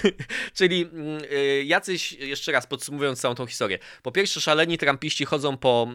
Czyli 0.58 0.82
mm, 0.82 1.22
y, 1.32 1.64
jacyś, 1.64 2.12
jeszcze 2.12 2.52
raz 2.52 2.66
podsumowując 2.66 3.20
całą 3.20 3.34
tą 3.34 3.46
historię. 3.46 3.78
Po 4.02 4.12
pierwsze, 4.12 4.40
szaleni 4.40 4.78
trampiści 4.78 5.24
chodzą 5.24 5.56
po 5.56 5.88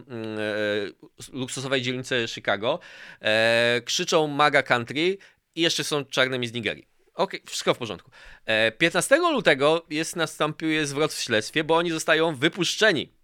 y, 1.28 1.32
luksusowej 1.32 1.82
dzielnicy 1.82 2.24
Chicago, 2.28 2.80
y, 3.78 3.82
krzyczą 3.82 4.26
MAGA 4.26 4.62
country 4.62 5.18
i 5.54 5.60
jeszcze 5.60 5.84
są 5.84 6.04
czarnymi 6.04 6.48
z 6.48 6.52
Nigerii. 6.52 6.95
Okej, 7.16 7.40
okay, 7.40 7.50
wszystko 7.50 7.74
w 7.74 7.78
porządku. 7.78 8.10
15 8.78 9.16
e, 9.16 9.18
lutego 9.18 9.86
jest 9.90 10.16
nastąpił 10.16 10.86
zwrot 10.86 11.12
w 11.12 11.20
śledztwie, 11.20 11.64
bo 11.64 11.76
oni 11.76 11.90
zostają 11.90 12.34
wypuszczeni 12.34 13.15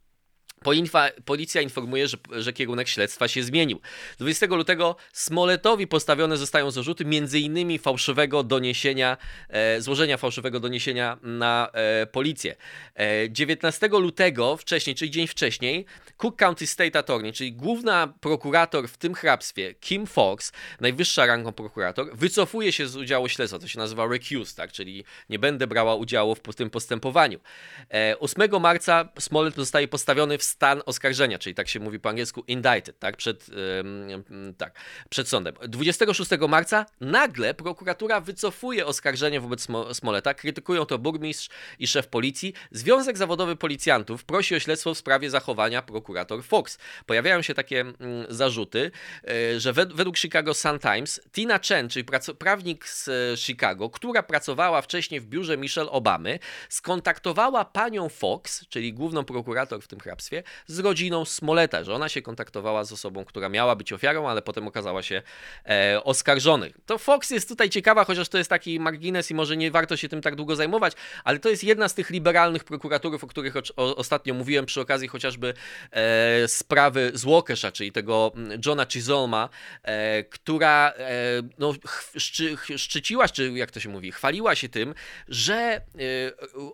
Policja 1.25 1.61
informuje, 1.61 2.09
że, 2.09 2.17
że, 2.31 2.53
kierunek 2.53 2.89
śledztwa 2.89 3.29
się 3.29 3.43
zmienił. 3.43 3.81
20 4.19 4.47
lutego 4.47 4.97
Smoletowi 5.13 5.87
postawione 5.87 6.37
zostają 6.37 6.71
zarzuty 6.71 7.05
m.in. 7.05 7.79
fałszywego 7.79 8.43
doniesienia, 8.43 9.17
e, 9.49 9.81
złożenia 9.81 10.17
fałszywego 10.17 10.61
doniesienia 10.61 11.19
na 11.23 11.71
e, 11.73 12.07
policję. 12.07 12.57
E, 12.95 13.31
19 13.31 13.89
lutego, 13.89 14.57
wcześniej, 14.57 14.97
czyli 14.97 15.11
dzień 15.11 15.27
wcześniej, 15.27 15.87
Cook 16.17 16.37
County 16.37 16.67
State 16.67 16.99
Attorney, 16.99 17.33
czyli 17.33 17.53
główna 17.53 18.15
prokurator 18.21 18.89
w 18.89 18.97
tym 18.97 19.15
hrabstwie, 19.15 19.75
Kim 19.75 20.07
Fox, 20.07 20.53
najwyższa 20.81 21.27
rangą 21.27 21.53
prokurator, 21.53 22.17
wycofuje 22.17 22.73
się 22.73 22.89
z 22.89 22.97
udziału 22.97 23.29
śledztwa. 23.29 23.59
To 23.59 23.69
się 23.69 23.79
nazywa 23.79 24.07
recuse, 24.07 24.57
tak? 24.57 24.73
czyli 24.73 25.05
nie 25.29 25.39
będę 25.39 25.67
brała 25.67 25.95
udziału 25.95 26.35
w 26.35 26.55
tym 26.55 26.71
postępowaniu. 26.71 27.41
8 28.21 28.43
e, 28.55 28.61
marca 28.61 29.09
Smollett 29.19 29.55
zostaje 29.55 29.89
postawiony 29.89 30.39
w 30.39 30.43
stan 30.53 30.83
oskarżenia, 30.87 31.39
czyli 31.39 31.55
tak 31.55 31.69
się 31.69 31.81
mówi 31.81 32.01
po 32.01 32.09
angielsku 32.09 32.45
indicted, 32.47 32.99
tak, 32.99 33.17
przed, 33.17 33.47
tak, 34.59 34.79
przed 35.09 35.29
sądem. 35.29 35.55
26 35.69 36.31
marca 36.49 36.87
nagle 37.01 37.55
prokuratura 37.55 38.21
wycofuje 38.21 38.87
oskarżenie 38.87 39.41
wobec 39.41 39.67
Smoleta, 39.93 40.35
krytykują 40.35 40.87
to 40.87 40.99
burmistrz 40.99 41.49
i 41.79 41.87
szef 41.87 42.09
policji. 42.09 42.55
Związek 42.71 43.17
Zawodowy 43.17 43.57
Policjantów 43.57 44.25
prosi 44.25 44.55
o 44.55 44.61
śledztwo 44.61 44.95
w 44.95 44.99
sprawie 44.99 45.31
zachowania 45.31 45.83
prokurator 45.83 46.45
Fox. 46.45 46.79
Pojawiają 47.07 47.43
się 47.43 47.55
takie 47.55 47.81
mm, 47.81 47.97
zarzuty, 48.29 48.91
e, 49.29 49.61
że 49.61 49.73
według 49.73 50.19
Chicago 50.19 50.55
Sun-Times 50.55 51.21
Tina 51.33 51.59
Chen, 51.69 51.89
czyli 51.89 52.05
prawnik 52.39 52.89
z 52.89 53.09
e, 53.09 53.37
Chicago, 53.37 53.91
która 53.91 54.23
pracowała 54.23 54.83
wcześniej 54.83 55.21
w 55.21 55.27
biurze 55.27 55.57
Michelle 55.57 55.91
Obamy, 55.91 56.39
skontaktowała 56.69 57.65
panią 57.65 58.09
Fox, 58.09 58.67
czyli 58.69 58.93
główną 58.93 59.25
prokurator 59.25 59.83
w 59.83 59.89
tym 59.89 60.01
hrabstwie, 60.01 60.42
z 60.67 60.79
rodziną 60.79 61.25
Smoleta, 61.25 61.85
że 61.85 61.95
ona 61.95 62.09
się 62.09 62.23
kontaktowała 62.23 62.85
z 62.85 62.93
osobą, 62.93 63.25
która 63.25 63.49
miała 63.49 63.77
być 63.77 63.93
ofiarą, 63.93 64.29
ale 64.29 64.43
potem 64.43 64.69
okazała 64.69 65.03
się 65.03 65.23
e, 65.67 66.05
oskarżonych. 66.05 66.77
To 66.87 66.99
Fox 66.99 67.31
jest 67.31 67.49
tutaj 67.49 67.71
ciekawa, 67.71 68.05
chociaż 68.05 68.29
to 68.29 68.39
jest 68.39 68.51
taki 68.51 68.81
margines 68.81 69.31
i 69.31 69.35
może 69.35 69.57
nie 69.57 69.71
warto 69.71 69.97
się 69.97 70.09
tym 70.09 70.21
tak 70.21 70.37
długo 70.37 70.57
zajmować, 70.57 70.93
ale 71.25 71.39
to 71.39 71.49
jest 71.49 71.65
jedna 71.65 71.89
z 71.89 71.95
tych 71.95 72.11
liberalnych 72.11 72.65
prokuratorów, 72.65 73.25
o 73.25 73.27
których 73.27 73.57
o, 73.57 73.61
o, 73.77 73.97
ostatnio 73.97 74.35
mówiłem 74.35 74.67
przy 74.67 74.81
okazji 74.81 75.09
chociażby 75.09 75.55
e, 75.91 76.49
sprawy 76.49 77.11
z 77.15 77.25
Walkersha, 77.25 77.73
czyli 77.73 77.93
tego 77.93 78.33
Johna 78.67 78.87
Chisolma, 78.87 79.49
e, 79.83 80.25
która 80.25 80.93
e, 80.97 81.43
no, 81.59 81.75
szczy, 82.17 82.57
szczyciła, 82.77 83.29
czy 83.29 83.53
jak 83.53 83.71
to 83.71 83.81
się 83.81 83.89
mówi, 83.89 84.13
chwaliła 84.13 84.55
się 84.55 84.69
tym, 84.69 84.95
że 85.29 85.55
e, 85.55 85.81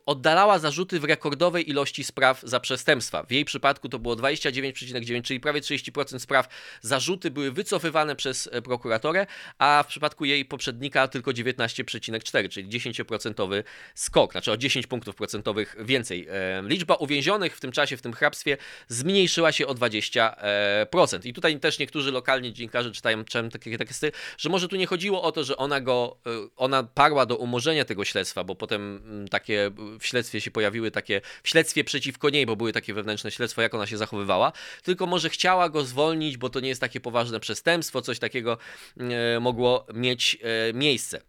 oddalała 0.07 0.59
zarzuty 0.59 1.01
w 1.01 1.05
rekordowej 1.05 1.71
ilości 1.71 2.05
spraw 2.05 2.41
za 2.43 2.61
przestępstwa. 2.61 3.23
W 3.23 3.31
jej 3.33 3.45
przypadku 3.45 3.58
to 3.89 3.99
było 3.99 4.17
29,9, 4.17 5.23
czyli 5.23 5.41
prawie 5.41 5.61
30% 5.61 6.19
spraw 6.19 6.49
zarzuty 6.81 7.31
były 7.31 7.53
wycofywane 7.53 8.17
przez 8.17 8.49
e, 8.53 8.63
prokuratorę, 8.63 9.27
a 9.59 9.85
w 9.87 9.87
przypadku 9.87 10.25
jej 10.25 10.45
poprzednika 10.45 11.09
tylko 11.09 11.31
19,4, 11.31 12.49
czyli 12.49 12.69
10% 12.81 13.63
skok, 13.95 14.33
znaczy 14.33 14.53
o 14.53 14.57
10 14.57 14.87
punktów 14.87 15.15
procentowych 15.15 15.77
więcej. 15.81 16.27
E, 16.31 16.63
liczba 16.67 16.95
uwięzionych 16.95 17.57
w 17.57 17.61
tym 17.61 17.73
czasie, 17.73 17.97
w 17.97 18.03
tym 18.03 18.13
hrabstwie 18.13 18.57
zmniejszyła 18.89 19.53
się 19.53 19.67
o 19.67 19.75
20%. 19.75 21.27
I 21.27 21.33
tutaj 21.33 21.61
też 21.61 21.79
niektórzy 21.79 22.13
lokalni 22.13 22.53
dziennikarze 22.53 22.93
czytają 22.93 23.25
takie 23.53 23.79
teksty, 23.79 24.13
że 24.39 24.49
może 24.49 24.69
tu 24.69 24.77
nie 24.77 24.87
chodziło 24.87 25.23
o 25.23 25.33
to, 25.33 25.45
że 25.45 25.57
ona 25.57 25.81
go, 25.81 26.17
e, 26.27 26.31
ona 26.57 26.83
parła 26.83 27.27
do 27.27 27.37
umorzenia 27.37 27.85
tego 27.85 28.05
śledztwa, 28.05 28.45
bo 28.45 28.55
potem 28.55 29.03
mm, 29.05 29.29
takie 29.29 29.71
w 30.01 30.07
śledztwie 30.07 30.41
się 30.41 30.51
pojawiły 30.51 30.91
takie, 30.91 31.21
w 31.43 31.49
śledztwie 31.49 31.85
przeciwko 31.85 32.31
niej, 32.31 32.47
bo 32.47 32.57
były 32.57 32.73
takie 32.73 32.95
wewnętrzne 32.95 33.31
jak 33.57 33.75
ona 33.75 33.87
się 33.87 33.97
zachowywała, 33.97 34.53
tylko 34.83 35.07
może 35.07 35.31
chciała 35.31 35.69
go 35.69 35.85
zwolnić, 35.85 36.37
bo 36.37 36.51
to 36.51 36.61
nie 36.61 36.69
jest 36.69 36.81
takie 36.81 37.01
poważne 37.01 37.41
przestępstwo, 37.41 38.03
coś 38.03 38.19
takiego 38.19 38.59
e, 38.97 39.41
mogło 39.41 39.87
mieć 39.95 40.39
e, 40.43 40.73
miejsce. 40.73 41.21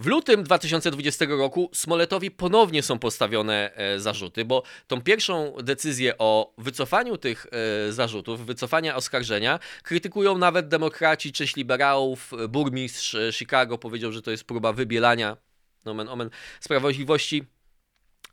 W 0.00 0.06
lutym 0.06 0.42
2020 0.42 1.24
roku 1.28 1.70
Smoletowi 1.72 2.30
ponownie 2.30 2.82
są 2.82 2.98
postawione 2.98 3.74
e, 3.74 4.00
zarzuty, 4.00 4.44
bo 4.44 4.62
tą 4.86 5.02
pierwszą 5.02 5.54
decyzję 5.62 6.18
o 6.18 6.54
wycofaniu 6.58 7.16
tych 7.16 7.46
e, 7.46 7.92
zarzutów, 7.92 8.46
wycofania 8.46 8.96
oskarżenia, 8.96 9.58
krytykują 9.82 10.38
nawet 10.38 10.68
demokraci, 10.68 11.32
część 11.32 11.56
liberałów. 11.56 12.30
Burmistrz 12.48 13.14
e, 13.14 13.32
Chicago 13.32 13.78
powiedział, 13.78 14.12
że 14.12 14.22
to 14.22 14.30
jest 14.30 14.44
próba 14.44 14.72
wybielania 14.72 15.36
nomen 15.84 16.08
omen, 16.08 16.30
sprawiedliwości 16.60 17.44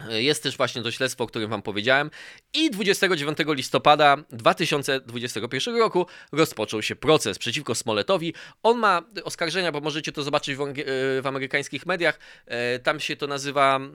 jest 0.09 0.43
też 0.43 0.57
właśnie 0.57 0.81
to 0.81 0.91
śledztwo, 0.91 1.23
o 1.23 1.27
którym 1.27 1.49
Wam 1.49 1.61
powiedziałem. 1.61 2.11
I 2.53 2.71
29 2.71 3.37
listopada 3.47 4.17
2021 4.29 5.75
roku 5.75 6.05
rozpoczął 6.31 6.81
się 6.81 6.95
proces 6.95 7.39
przeciwko 7.39 7.75
Smoletowi. 7.75 8.33
On 8.63 8.77
ma 8.77 9.01
oskarżenia, 9.23 9.71
bo 9.71 9.79
możecie 9.79 10.11
to 10.11 10.23
zobaczyć 10.23 10.55
w, 10.55 10.73
w 11.21 11.27
amerykańskich 11.27 11.85
mediach. 11.85 12.19
E, 12.45 12.79
tam 12.79 12.99
się 12.99 13.15
to 13.15 13.27
nazywa. 13.27 13.75
Mm, 13.75 13.93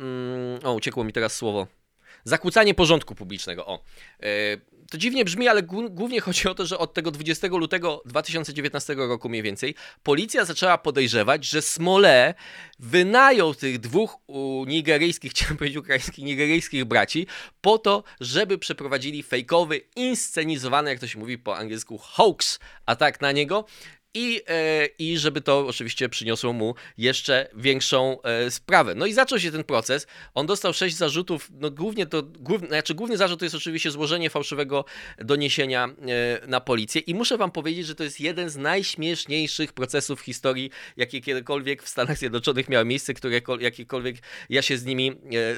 o, 0.62 0.72
uciekło 0.72 1.04
mi 1.04 1.12
teraz 1.12 1.36
słowo. 1.36 1.66
Zakłócanie 2.24 2.74
porządku 2.74 3.14
publicznego. 3.14 3.66
O. 3.66 3.84
To 4.92 4.98
dziwnie 4.98 5.24
brzmi, 5.24 5.48
ale 5.48 5.62
głównie 5.90 6.20
chodzi 6.20 6.48
o 6.48 6.54
to, 6.54 6.66
że 6.66 6.78
od 6.78 6.94
tego 6.94 7.10
20 7.10 7.46
lutego 7.46 8.02
2019 8.06 8.94
roku 8.94 9.28
mniej 9.28 9.42
więcej 9.42 9.74
policja 10.02 10.44
zaczęła 10.44 10.78
podejrzewać, 10.78 11.44
że 11.44 11.62
Smole 11.62 12.34
wynajął 12.78 13.54
tych 13.54 13.78
dwóch 13.78 14.16
nigeryjskich, 14.66 15.32
chciałem 15.34 15.56
powiedzieć 15.56 15.78
ukraińskich, 15.78 16.24
nigeryjskich 16.24 16.84
braci 16.84 17.26
po 17.60 17.78
to, 17.78 18.04
żeby 18.20 18.58
przeprowadzili 18.58 19.22
fejkowy, 19.22 19.80
inscenizowany, 19.96 20.90
jak 20.90 21.00
to 21.00 21.06
się 21.06 21.18
mówi 21.18 21.38
po 21.38 21.56
angielsku, 21.56 21.98
hoax 21.98 22.58
atak 22.86 23.20
na 23.20 23.32
niego, 23.32 23.64
i, 24.14 24.42
e, 24.48 24.86
i 24.98 25.18
żeby 25.18 25.40
to 25.40 25.66
oczywiście 25.66 26.08
przyniosło 26.08 26.52
mu 26.52 26.74
jeszcze 26.98 27.48
większą 27.54 28.22
e, 28.22 28.50
sprawę. 28.50 28.94
No 28.94 29.06
i 29.06 29.12
zaczął 29.12 29.38
się 29.38 29.52
ten 29.52 29.64
proces. 29.64 30.06
On 30.34 30.46
dostał 30.46 30.72
sześć 30.72 30.96
zarzutów. 30.96 31.48
No 31.60 31.70
głównie 31.70 32.06
to, 32.06 32.22
główny, 32.22 32.68
znaczy 32.68 32.94
główny 32.94 33.16
zarzut 33.16 33.38
to 33.38 33.44
jest 33.44 33.54
oczywiście 33.54 33.90
złożenie 33.90 34.30
fałszywego 34.30 34.84
doniesienia 35.18 35.88
e, 36.42 36.46
na 36.46 36.60
policję. 36.60 37.00
I 37.00 37.14
muszę 37.14 37.38
wam 37.38 37.50
powiedzieć, 37.50 37.86
że 37.86 37.94
to 37.94 38.04
jest 38.04 38.20
jeden 38.20 38.50
z 38.50 38.56
najśmieszniejszych 38.56 39.72
procesów 39.72 40.20
w 40.20 40.24
historii, 40.24 40.70
jakie 40.96 41.20
kiedykolwiek 41.20 41.82
w 41.82 41.88
Stanach 41.88 42.18
Zjednoczonych 42.18 42.68
miały 42.68 42.84
miejsce, 42.84 43.14
które 43.14 43.40
jakiekolwiek 43.60 44.16
ja 44.48 44.62
się 44.62 44.78
z 44.78 44.84
nimi 44.84 45.12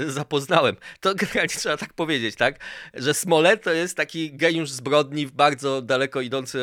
zapoznałem. 0.07 0.77
To 1.01 1.15
generalnie 1.15 1.49
trzeba 1.49 1.77
tak 1.77 1.93
powiedzieć, 1.93 2.37
tak? 2.37 2.61
Że 2.95 3.15
Smollett 3.15 3.63
to 3.63 3.73
jest 3.73 3.97
taki 3.97 4.37
geniusz 4.37 4.71
zbrodni 4.71 5.27
w 5.27 5.33
bardzo 5.33 5.83
daleko 5.83 6.21
idący, 6.21 6.63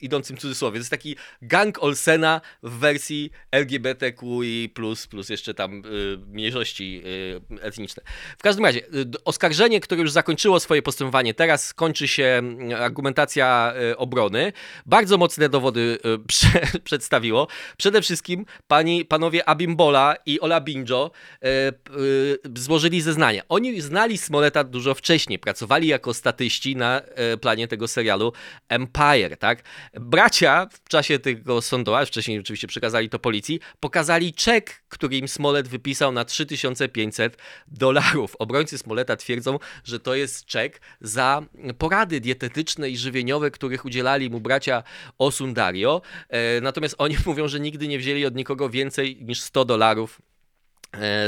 idącym 0.00 0.36
cudzysłowie. 0.36 0.74
To 0.74 0.80
jest 0.80 0.90
taki 0.90 1.16
gang 1.42 1.82
Olsena 1.82 2.40
w 2.62 2.78
wersji 2.78 3.30
LGBTQI+, 3.50 4.68
plus 5.14 5.28
jeszcze 5.28 5.54
tam 5.54 5.82
y, 5.86 6.18
mniejszości 6.26 7.02
y, 7.04 7.60
etniczne. 7.60 8.02
W 8.38 8.42
każdym 8.42 8.64
razie, 8.64 8.80
y, 8.80 9.24
oskarżenie, 9.24 9.80
które 9.80 10.00
już 10.00 10.10
zakończyło 10.10 10.60
swoje 10.60 10.82
postępowanie, 10.82 11.34
teraz 11.34 11.74
kończy 11.74 12.08
się 12.08 12.42
y, 12.70 12.76
argumentacja 12.76 13.74
y, 13.92 13.96
obrony. 13.96 14.52
Bardzo 14.86 15.18
mocne 15.18 15.48
dowody 15.48 15.98
y, 16.06 16.18
prze, 16.28 16.60
przedstawiło. 16.84 17.48
Przede 17.76 18.02
wszystkim 18.02 18.46
pani, 18.66 19.04
panowie 19.04 19.48
Abimbola 19.48 20.16
i 20.26 20.40
Ola 20.40 20.60
Binjo 20.60 21.10
złożyli 22.56 23.00
zeznania. 23.00 23.42
Oni 23.48 23.80
znali 23.80 24.18
Smoleta 24.18 24.64
dużo 24.64 24.94
wcześniej, 24.94 25.38
pracowali 25.38 25.88
jako 25.88 26.14
statyści 26.14 26.76
na 26.76 27.02
planie 27.40 27.68
tego 27.68 27.88
serialu 27.88 28.32
Empire, 28.68 29.36
tak? 29.36 29.62
Bracia 29.94 30.66
w 30.72 30.88
czasie 30.88 31.13
czasie 31.18 31.36
tego 31.36 31.62
sądu, 31.62 31.94
a 31.94 32.04
wcześniej 32.04 32.38
oczywiście 32.38 32.66
przekazali 32.66 33.08
to 33.08 33.18
policji, 33.18 33.60
pokazali 33.80 34.32
czek, 34.32 34.82
który 34.88 35.16
im 35.16 35.28
Smolet 35.28 35.68
wypisał 35.68 36.12
na 36.12 36.24
3500 36.24 37.36
dolarów. 37.68 38.36
Obrońcy 38.38 38.78
Smoleta 38.78 39.16
twierdzą, 39.16 39.58
że 39.84 40.00
to 40.00 40.14
jest 40.14 40.44
czek 40.44 40.80
za 41.00 41.42
porady 41.78 42.20
dietetyczne 42.20 42.90
i 42.90 42.96
żywieniowe, 42.96 43.50
których 43.50 43.84
udzielali 43.84 44.30
mu 44.30 44.40
bracia 44.40 44.82
Osundario. 45.18 46.02
E, 46.28 46.60
natomiast 46.60 46.94
oni 46.98 47.16
mówią, 47.26 47.48
że 47.48 47.60
nigdy 47.60 47.88
nie 47.88 47.98
wzięli 47.98 48.26
od 48.26 48.34
nikogo 48.34 48.70
więcej 48.70 49.18
niż 49.22 49.40
100 49.40 49.64
dolarów 49.64 50.20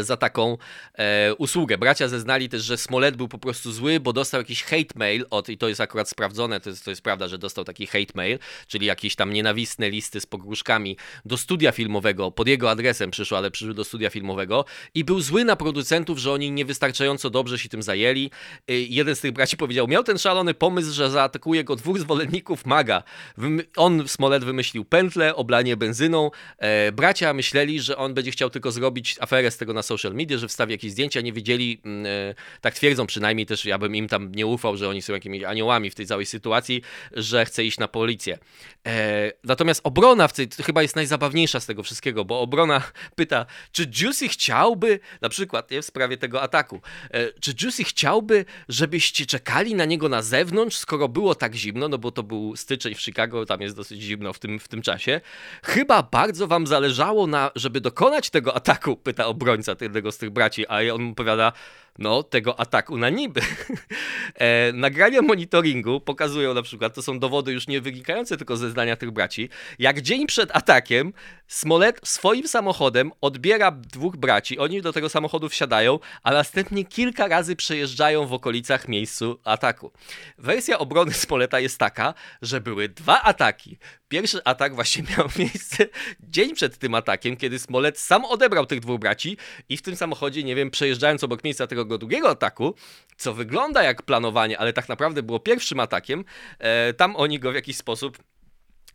za 0.01 0.17
taką 0.17 0.59
e, 0.95 1.35
usługę. 1.35 1.79
Bracia 1.79 2.09
zeznali 2.09 2.49
też, 2.49 2.63
że 2.63 2.77
Smollett 2.77 3.17
był 3.17 3.29
po 3.29 3.39
prostu 3.39 3.73
zły, 3.73 4.01
bo 4.01 4.13
dostał 4.13 4.41
jakiś 4.41 4.63
hate 4.63 4.95
mail 4.95 5.27
od, 5.31 5.49
i 5.49 5.59
to 5.59 5.69
jest 5.69 5.81
akurat 5.81 6.09
sprawdzone, 6.09 6.61
to 6.61 6.71
jest, 6.71 6.85
to 6.85 6.91
jest 6.91 7.03
prawda, 7.03 7.29
że 7.29 7.39
dostał 7.39 7.65
taki 7.65 7.87
hate 7.87 8.13
mail, 8.15 8.39
czyli 8.67 8.87
jakieś 8.87 9.17
tam 9.17 9.33
nienawistne 9.33 9.91
listy 9.91 10.21
z 10.21 10.27
pogróżkami 10.27 10.97
do 11.25 11.37
studia 11.37 11.73
filmowego, 11.73 12.31
pod 12.31 12.49
jego 12.49 12.71
adresem 12.71 13.11
przyszło, 13.11 13.39
ale 13.39 13.51
przyszły 13.51 13.75
do 13.75 13.85
studia 13.85 14.11
filmowego 14.11 14.65
i 14.95 15.05
był 15.05 15.21
zły 15.21 15.45
na 15.45 15.57
producentów, 15.57 16.19
że 16.19 16.33
oni 16.33 16.51
niewystarczająco 16.51 17.31
dobrze 17.31 17.59
się 17.59 17.69
tym 17.69 17.83
zajęli. 17.83 18.31
E, 18.69 18.73
jeden 18.73 19.17
z 19.17 19.21
tych 19.21 19.33
braci 19.33 19.57
powiedział, 19.57 19.89
miał 19.89 20.05
ten 20.05 20.19
szalony 20.19 20.55
pomysł, 20.55 20.93
że 20.93 21.11
zaatakuje 21.11 21.65
go 21.65 21.77
dwóch 21.77 21.99
zwolenników 21.99 22.67
maga. 22.67 23.03
On, 23.77 24.09
Smollett, 24.09 24.45
wymyślił 24.45 24.85
pętlę, 24.85 25.37
oblanie 25.37 25.77
benzyną. 25.77 26.31
E, 26.59 26.93
bracia 26.93 27.33
myśleli, 27.33 27.81
że 27.81 27.97
on 27.97 28.15
będzie 28.15 28.31
chciał 28.31 28.51
tylko 28.51 28.71
zrobić 28.71 29.17
aferę 29.21 29.51
z 29.57 29.59
tego 29.59 29.73
na 29.73 29.83
social 29.83 30.15
media, 30.15 30.39
że 30.39 30.49
wstawi 30.49 30.73
jakieś 30.73 30.93
zdjęcia, 30.93 31.21
nie 31.21 31.33
wiedzieli, 31.33 31.81
mm, 31.85 32.07
e, 32.07 32.35
tak 32.61 32.75
twierdzą 32.75 33.07
przynajmniej 33.07 33.47
też, 33.47 33.65
ja 33.65 33.79
bym 33.79 33.97
im 33.97 34.09
tam 34.09 34.33
nie 34.33 34.47
ufał, 34.47 34.77
że 34.77 34.89
oni 34.89 35.03
są 35.03 35.13
jakimiś 35.13 35.43
aniołami 35.43 35.91
w 35.91 35.95
tej 35.95 36.07
całej 36.07 36.27
sytuacji, 36.27 36.83
że 37.13 37.45
chce 37.45 37.65
iść 37.65 37.79
na 37.79 37.89
policję. 37.89 38.39
E, 38.87 39.33
natomiast 39.45 39.81
obrona 39.85 40.29
w 40.29 40.33
tej, 40.33 40.49
chyba 40.65 40.83
jest 40.83 40.97
najzabawniejsza 40.97 41.61
z 41.61 41.67
tego 41.67 41.83
wszystkiego, 41.83 42.25
bo 42.25 42.41
obrona 42.41 42.83
pyta, 43.17 43.47
czy 43.73 43.91
Juicy 44.01 44.29
chciałby, 44.29 45.01
na 45.21 45.29
przykład 45.29 45.71
nie, 45.71 45.83
w 45.83 45.85
sprawie 45.85 46.17
tego 46.17 46.43
ataku, 46.43 46.81
e, 47.11 47.33
czy 47.41 47.55
Juicy 47.63 47.85
chciałby, 47.85 48.45
żebyście 48.69 49.27
czekali 49.27 49.75
na 49.75 49.85
niego 49.85 50.09
na 50.09 50.23
zewnątrz, 50.23 50.77
skoro 50.77 51.09
było 51.09 51.35
tak 51.35 51.55
zimno, 51.55 51.89
no 51.89 51.99
bo 51.99 52.11
to 52.11 52.23
był 52.23 52.57
styczeń 52.57 52.95
w 52.95 53.01
Chicago, 53.01 53.47
tam 53.47 53.61
jest 53.61 53.77
dosyć 53.77 54.03
zimno 54.03 54.33
w 54.33 54.39
tym, 54.39 54.59
w 54.59 54.69
tym 54.69 54.83
czasie. 54.83 55.21
Chyba 55.65 56.03
bardzo 56.03 56.47
wam 56.47 56.67
zależało 56.67 57.27
na, 57.27 57.51
żeby 57.55 57.81
dokonać 57.81 58.31
tego 58.31 58.57
ataku, 58.57 58.97
pyta 58.97 59.27
obrona 59.27 59.36
obrońca 59.37 59.77
jednego 59.81 60.13
z 60.13 60.19
tych 60.19 60.31
braci, 60.31 60.67
a 60.67 60.95
on 60.95 61.15
powiada, 61.15 61.53
no, 61.99 62.23
tego 62.23 62.61
ataku 62.61 62.99
na 62.99 63.11
niby. 63.11 63.41
e, 64.35 64.73
nagrania 64.73 65.23
monitoringu 65.23 66.01
pokazują 66.01 66.55
na 66.55 66.63
przykład, 66.63 66.95
to 66.95 67.03
są 67.03 67.19
dowody 67.19 67.53
już 67.53 67.69
nie 67.69 67.81
wynikające 67.81 68.37
tylko 68.37 68.57
ze 68.57 68.71
zdania 68.71 68.97
tych 68.97 69.11
braci, 69.11 69.49
jak 69.79 70.01
dzień 70.01 70.27
przed 70.27 70.57
atakiem 70.57 71.13
Smolet 71.49 72.01
swoim 72.05 72.49
samochodem 72.49 73.13
odbiera 73.21 73.71
dwóch 73.71 74.17
braci, 74.17 74.59
oni 74.59 74.83
do 74.83 74.93
tego 74.93 75.09
samochodu 75.09 75.49
wsiadają, 75.49 75.99
a 76.23 76.33
następnie 76.33 76.85
kilka 76.85 77.29
razy 77.29 77.57
przejeżdżają 77.57 78.27
w 78.27 78.33
okolicach 78.33 78.89
miejscu 78.89 79.41
ataku. 79.45 79.93
Wersja 80.39 80.79
obrony 80.79 81.13
Smoleta 81.13 81.61
jest 81.61 81.79
taka, 81.79 82.15
że 82.43 82.61
były 82.61 82.89
dwa 82.89 83.23
ataki. 83.23 83.79
Pierwszy 84.09 84.45
atak 84.45 84.75
właśnie 84.75 85.03
miał 85.19 85.29
miejsce 85.39 85.87
dzień 86.21 86.55
przed 86.55 86.79
tym 86.79 86.95
atakiem, 86.95 87.37
kiedy 87.37 87.59
Smolet 87.59 87.99
sam 87.99 88.25
odebrał 88.25 88.67
tych 88.67 88.81
dwóch 88.81 89.01
braci 89.01 89.37
i 89.69 89.77
w 89.77 89.83
tym 89.83 89.97
samochodzie, 89.97 90.45
nie 90.45 90.55
wiem, 90.55 90.71
przejeżdżając 90.71 91.25
obok 91.25 91.45
miejsca 91.45 91.67
tego 91.67 91.85
drugiego 91.87 92.31
ataku, 92.31 92.75
co 93.17 93.35
wygląda 93.35 93.83
jak 93.83 94.03
planowanie, 94.03 94.59
ale 94.59 94.73
tak 94.73 94.89
naprawdę 94.89 95.23
było 95.23 95.41
pierwszym 95.41 95.81
atakiem, 95.81 96.25
e, 96.59 96.93
tam 96.93 97.17
oni 97.17 97.39
go 97.39 97.53
w 97.53 97.55
jakiś 97.55 97.77
sposób 97.77 98.19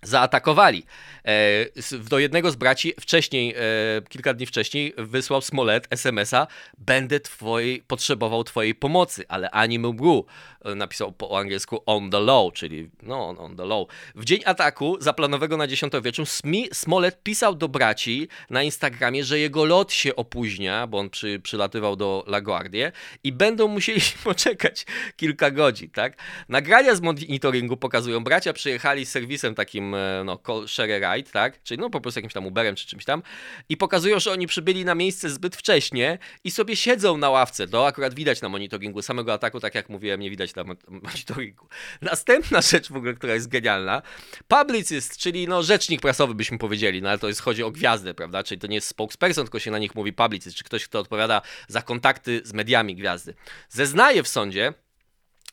zaatakowali. 0.03 0.84
E, 1.25 2.00
do 2.10 2.20
jednego 2.20 2.51
z 2.51 2.55
braci 2.55 2.93
wcześniej, 3.00 3.55
e, 3.58 4.01
kilka 4.10 4.34
dni 4.34 4.46
wcześniej 4.46 4.93
wysłał 4.98 5.41
Smolet 5.41 5.88
SMS-a 5.89 6.48
będę 6.77 7.20
twojej, 7.20 7.84
potrzebował 7.88 8.43
twojej 8.43 8.75
pomocy, 8.75 9.25
ale 9.27 9.51
ani 9.51 9.79
Bru 9.79 10.25
e, 10.65 10.75
napisał 10.75 11.12
po 11.12 11.39
angielsku 11.39 11.84
on 11.86 12.12
the 12.12 12.20
low, 12.20 12.53
czyli 12.53 12.89
no 13.03 13.29
on 13.29 13.58
the 13.58 13.65
low. 13.65 13.88
W 14.15 14.25
dzień 14.25 14.41
ataku 14.46 14.98
zaplanowanego 15.00 15.58
na 15.58 15.67
10 15.67 15.93
wieczór 16.03 16.25
Smolet 16.74 17.24
pisał 17.24 17.55
do 17.55 17.70
braci 17.70 18.27
na 18.50 18.63
Instagramie, 18.63 19.24
że 19.24 19.39
jego 19.39 19.65
lot 19.65 19.93
się 19.93 20.15
opóźnia, 20.15 20.88
bo 20.88 21.00
on 21.00 21.10
przy, 21.10 21.39
przylatywał 21.39 21.96
do 21.96 22.24
LaGuardia 22.27 22.91
i 23.24 23.31
będą 23.31 23.67
musieli 23.67 24.01
poczekać 24.24 24.86
kilka 25.15 25.51
godzin, 25.51 25.89
tak? 25.89 26.17
Nagrania 26.50 26.96
z 26.96 27.01
monitoringu 27.01 27.77
pokazują, 27.77 28.24
bracia 28.24 28.53
przyjechali 28.53 29.05
z 29.05 29.12
serwisem 29.12 29.55
takim 29.55 29.90
E, 29.95 30.24
no, 30.25 30.39
share 30.67 31.01
ride, 31.01 31.31
tak? 31.31 31.63
Czyli 31.63 31.81
no 31.81 31.89
po 31.89 32.01
prostu 32.01 32.19
jakimś 32.19 32.33
tam 32.33 32.45
Uberem 32.45 32.75
czy 32.75 32.88
czymś 32.88 33.05
tam 33.05 33.24
i 33.69 33.77
pokazują, 33.77 34.19
że 34.19 34.31
oni 34.31 34.48
przybyli 34.48 34.86
na 34.86 34.95
miejsce 34.95 35.29
zbyt 35.29 35.55
wcześnie 35.55 36.17
i 36.43 36.51
sobie 36.51 36.75
siedzą 36.75 37.17
na 37.17 37.29
ławce. 37.29 37.67
To 37.67 37.88
akurat 37.88 38.13
widać 38.13 38.41
na 38.41 38.50
monitoringu. 38.50 39.01
Samego 39.01 39.33
ataku, 39.33 39.60
tak 39.60 39.75
jak 39.75 39.89
mówiłem, 39.89 40.19
nie 40.19 40.29
widać 40.29 40.55
na 40.55 40.63
monitoringu. 41.05 41.67
Następna 42.01 42.62
rzecz 42.62 42.89
w 42.89 42.95
ogóle, 42.95 43.13
która 43.13 43.33
jest 43.33 43.48
genialna. 43.48 44.01
Publicist, 44.48 45.17
czyli 45.17 45.48
no 45.48 45.63
rzecznik 45.63 46.01
prasowy 46.01 46.36
byśmy 46.36 46.57
powiedzieli, 46.57 47.01
no 47.01 47.10
ale 47.10 47.19
to 47.19 47.27
jest, 47.27 47.41
chodzi 47.41 47.63
o 47.63 47.71
gwiazdę, 47.71 48.13
prawda? 48.13 48.43
Czyli 48.43 48.62
to 48.62 48.67
nie 48.67 48.75
jest 48.75 48.88
spokesperson, 48.88 49.45
tylko 49.45 49.60
się 49.60 49.71
na 49.71 49.79
nich 49.79 49.95
mówi 49.95 50.13
publicist, 50.13 50.57
czy 50.57 50.63
ktoś, 50.63 50.86
kto 50.88 51.00
odpowiada 51.00 51.41
za 51.67 51.81
kontakty 51.81 52.41
z 52.43 52.53
mediami 52.53 52.95
gwiazdy. 52.95 53.33
Zeznaje 53.69 54.24
w 54.24 54.27
sądzie, 54.27 54.74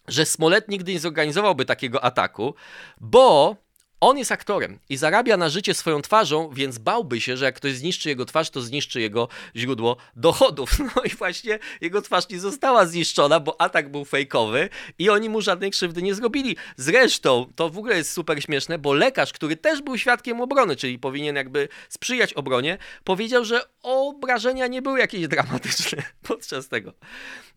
że 0.09 0.27
Smolet 0.27 0.69
nigdy 0.69 0.93
nie 0.93 1.01
zorganizowałby 1.01 1.65
takiego 1.65 2.05
ataku, 2.05 2.55
bo 3.01 3.57
on 4.01 4.19
jest 4.19 4.33
aktorem 4.33 4.79
i 4.89 4.97
zarabia 4.97 5.37
na 5.37 5.49
życie 5.49 5.75
swoją 5.75 6.03
twarzą, 6.03 6.51
więc 6.53 6.79
bałby 6.79 7.21
się, 7.21 7.37
że 7.37 7.45
jak 7.45 7.55
ktoś 7.55 7.75
zniszczy 7.75 8.09
jego 8.09 8.25
twarz, 8.25 8.51
to 8.51 8.61
zniszczy 8.61 9.01
jego 9.01 9.29
źródło 9.57 9.97
dochodów. 10.17 10.71
No 10.97 11.03
i 11.03 11.09
właśnie 11.09 11.59
jego 11.81 12.03
twarz 12.03 12.29
nie 12.29 12.41
została 12.41 12.87
zniszczona, 12.87 13.41
bo 13.41 13.61
atak 13.61 13.91
był 13.91 14.05
fejkowy 14.05 14.69
i 14.99 15.11
oni 15.11 15.29
mu 15.29 15.41
żadnej 15.41 15.71
krzywdy 15.71 16.03
nie 16.03 16.15
zrobili. 16.15 16.57
Zresztą 16.77 17.53
to 17.57 17.71
w 17.71 17.79
ogóle 17.79 17.97
jest 17.97 18.13
super 18.13 18.43
śmieszne, 18.43 18.79
bo 18.79 18.95
lekarz, 18.95 19.33
który 19.33 19.57
też 19.57 19.83
był 19.83 19.99
świadkiem 19.99 20.41
obrony, 20.41 20.77
czyli 20.77 20.99
powinien 20.99 21.37
jakby 21.37 21.69
sprzyjać 21.89 22.35
obronie, 22.35 22.79
powiedział, 23.05 23.45
że 23.45 23.61
obrażenia 23.83 24.67
nie 24.67 24.83
były 24.83 24.99
jakieś 24.99 25.29
dramatyczne 25.29 26.03
podczas 26.29 26.69
tego. 26.69 26.93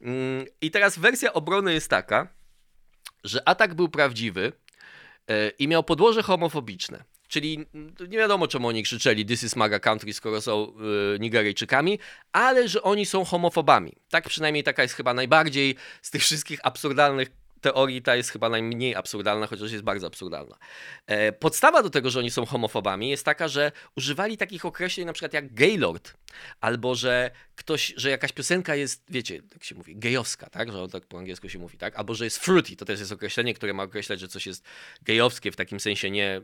Mm, 0.01 0.45
I 0.61 0.71
teraz 0.71 0.99
wersja 0.99 1.33
obrony 1.33 1.73
jest 1.73 1.89
taka, 1.89 2.27
że 3.23 3.47
atak 3.49 3.73
był 3.73 3.89
prawdziwy, 3.89 4.53
i 5.59 5.67
miał 5.67 5.83
podłoże 5.83 6.23
homofobiczne. 6.23 7.03
Czyli 7.27 7.65
nie 8.09 8.17
wiadomo, 8.17 8.47
czemu 8.47 8.67
oni 8.67 8.83
krzyczeli 8.83 9.25
This 9.25 9.43
is 9.43 9.55
MAGA 9.55 9.79
country, 9.79 10.13
skoro 10.13 10.41
są 10.41 10.73
y, 11.15 11.19
Nigeryjczykami, 11.19 11.99
ale 12.31 12.67
że 12.67 12.81
oni 12.81 13.05
są 13.05 13.25
homofobami. 13.25 13.93
Tak 14.09 14.29
przynajmniej 14.29 14.63
taka 14.63 14.81
jest 14.81 14.93
chyba 14.93 15.13
najbardziej 15.13 15.75
z 16.01 16.11
tych 16.11 16.21
wszystkich 16.21 16.59
absurdalnych 16.63 17.40
teorii 17.61 18.01
ta 18.01 18.15
jest 18.15 18.29
chyba 18.29 18.49
najmniej 18.49 18.95
absurdalna, 18.95 19.47
chociaż 19.47 19.71
jest 19.71 19.83
bardzo 19.83 20.07
absurdalna. 20.07 20.57
E, 21.07 21.31
podstawa 21.31 21.83
do 21.83 21.89
tego, 21.89 22.09
że 22.09 22.19
oni 22.19 22.31
są 22.31 22.45
homofobami 22.45 23.09
jest 23.09 23.25
taka, 23.25 23.47
że 23.47 23.71
używali 23.95 24.37
takich 24.37 24.65
określeń 24.65 25.07
na 25.07 25.13
przykład 25.13 25.33
jak 25.33 25.53
gaylord, 25.53 26.13
albo 26.61 26.95
że 26.95 27.31
ktoś, 27.55 27.93
że 27.97 28.09
jakaś 28.09 28.31
piosenka 28.31 28.75
jest, 28.75 29.03
wiecie, 29.09 29.41
jak 29.53 29.63
się 29.63 29.75
mówi, 29.75 29.95
gejowska, 29.95 30.49
tak, 30.49 30.71
że 30.71 30.87
tak 30.87 31.05
po 31.05 31.17
angielsku 31.17 31.49
się 31.49 31.59
mówi, 31.59 31.77
tak, 31.77 31.95
albo 31.95 32.13
że 32.13 32.23
jest 32.23 32.37
fruity, 32.37 32.75
to 32.75 32.85
też 32.85 32.99
jest 32.99 33.11
określenie, 33.11 33.53
które 33.53 33.73
ma 33.73 33.83
określać, 33.83 34.19
że 34.19 34.27
coś 34.27 34.47
jest 34.47 34.65
gejowskie 35.01 35.51
w 35.51 35.55
takim 35.55 35.79
sensie 35.79 36.11
nie, 36.11 36.41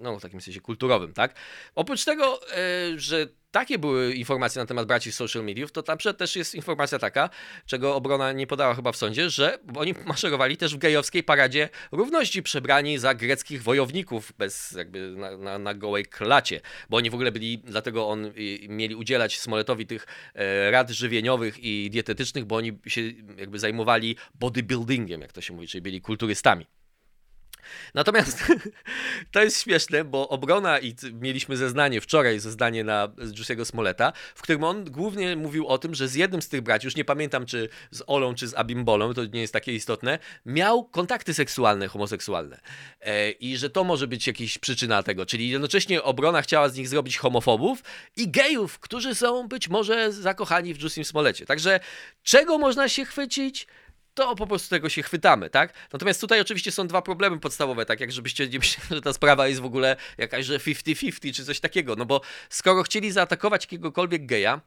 no 0.00 0.18
w 0.18 0.22
takim 0.22 0.40
sensie 0.40 0.60
kulturowym, 0.60 1.12
tak. 1.12 1.34
Oprócz 1.74 2.04
tego, 2.04 2.40
e, 2.52 2.58
że 2.96 3.26
takie 3.50 3.78
były 3.78 4.14
informacje 4.14 4.62
na 4.62 4.66
temat 4.66 4.86
braci 4.86 5.12
social 5.12 5.44
mediów, 5.44 5.72
to 5.72 5.82
tam 5.82 5.98
też 5.98 6.36
jest 6.36 6.54
informacja 6.54 6.98
taka, 6.98 7.30
czego 7.66 7.96
obrona 7.96 8.32
nie 8.32 8.46
podała 8.46 8.74
chyba 8.74 8.92
w 8.92 8.96
sądzie, 8.96 9.30
że 9.30 9.58
oni 9.76 9.94
maszerowali 10.06 10.56
też 10.56 10.74
w 10.74 10.78
gejowskiej 10.78 11.22
paradzie 11.22 11.68
równości 11.92 12.42
przebrani 12.42 12.98
za 12.98 13.14
greckich 13.14 13.62
wojowników 13.62 14.32
bez 14.38 14.72
jakby 14.72 15.10
na, 15.16 15.36
na, 15.36 15.58
na 15.58 15.74
gołej 15.74 16.04
klacie, 16.04 16.60
bo 16.90 16.96
oni 16.96 17.10
w 17.10 17.14
ogóle 17.14 17.32
byli, 17.32 17.58
dlatego 17.58 18.08
on 18.08 18.32
mieli 18.68 18.94
udzielać 18.94 19.38
Smoletowi 19.38 19.86
tych 19.86 20.06
e, 20.34 20.70
rad 20.70 20.90
żywieniowych 20.90 21.58
i 21.58 21.90
dietetycznych, 21.90 22.44
bo 22.44 22.56
oni 22.56 22.78
się 22.86 23.02
jakby 23.36 23.58
zajmowali 23.58 24.16
bodybuildingiem, 24.34 25.20
jak 25.20 25.32
to 25.32 25.40
się 25.40 25.54
mówi, 25.54 25.68
czyli 25.68 25.82
byli 25.82 26.00
kulturystami. 26.00 26.66
Natomiast 27.94 28.44
to 29.32 29.42
jest 29.42 29.62
śmieszne, 29.62 30.04
bo 30.04 30.28
obrona 30.28 30.78
i 30.78 30.94
mieliśmy 31.12 31.56
zeznanie 31.56 32.00
wczoraj, 32.00 32.40
zeznanie 32.40 32.84
na 32.84 33.08
Juice'ego 33.08 33.64
Smoleta, 33.64 34.12
w 34.34 34.42
którym 34.42 34.64
on 34.64 34.84
głównie 34.84 35.36
mówił 35.36 35.66
o 35.66 35.78
tym, 35.78 35.94
że 35.94 36.08
z 36.08 36.14
jednym 36.14 36.42
z 36.42 36.48
tych 36.48 36.60
braci, 36.60 36.86
już 36.86 36.96
nie 36.96 37.04
pamiętam 37.04 37.46
czy 37.46 37.68
z 37.90 38.02
Olą, 38.06 38.34
czy 38.34 38.48
z 38.48 38.54
Abimbolą, 38.54 39.14
to 39.14 39.24
nie 39.24 39.40
jest 39.40 39.52
takie 39.52 39.74
istotne, 39.74 40.18
miał 40.46 40.84
kontakty 40.84 41.34
seksualne, 41.34 41.88
homoseksualne. 41.88 42.60
E, 43.00 43.30
I 43.30 43.56
że 43.56 43.70
to 43.70 43.84
może 43.84 44.06
być 44.06 44.26
jakaś 44.26 44.58
przyczyna 44.58 45.02
tego. 45.02 45.26
Czyli 45.26 45.48
jednocześnie 45.48 46.02
obrona 46.02 46.42
chciała 46.42 46.68
z 46.68 46.76
nich 46.76 46.88
zrobić 46.88 47.18
homofobów 47.18 47.82
i 48.16 48.30
gejów, 48.30 48.78
którzy 48.78 49.14
są 49.14 49.48
być 49.48 49.68
może 49.68 50.12
zakochani 50.12 50.74
w 50.74 50.78
Juice'im 50.78 51.04
Smolecie. 51.04 51.46
Także 51.46 51.80
czego 52.22 52.58
można 52.58 52.88
się 52.88 53.04
chwycić? 53.04 53.66
To 54.18 54.36
po 54.36 54.46
prostu 54.46 54.70
tego 54.70 54.88
się 54.88 55.02
chwytamy, 55.02 55.50
tak? 55.50 55.74
Natomiast 55.92 56.20
tutaj 56.20 56.40
oczywiście 56.40 56.72
są 56.72 56.86
dwa 56.86 57.02
problemy 57.02 57.40
podstawowe, 57.40 57.86
tak 57.86 58.00
jak 58.00 58.12
żebyście 58.12 58.48
nie 58.48 58.58
myśleli, 58.58 58.88
że 58.90 59.02
ta 59.02 59.12
sprawa 59.12 59.48
jest 59.48 59.60
w 59.60 59.64
ogóle 59.64 59.96
jakaś, 60.18 60.46
że 60.46 60.58
50-50 60.58 61.32
czy 61.32 61.44
coś 61.44 61.60
takiego, 61.60 61.96
no 61.96 62.06
bo 62.06 62.20
skoro 62.50 62.82
chcieli 62.82 63.12
zaatakować 63.12 63.64
jakiegokolwiek 63.64 64.26
geja, 64.26 64.60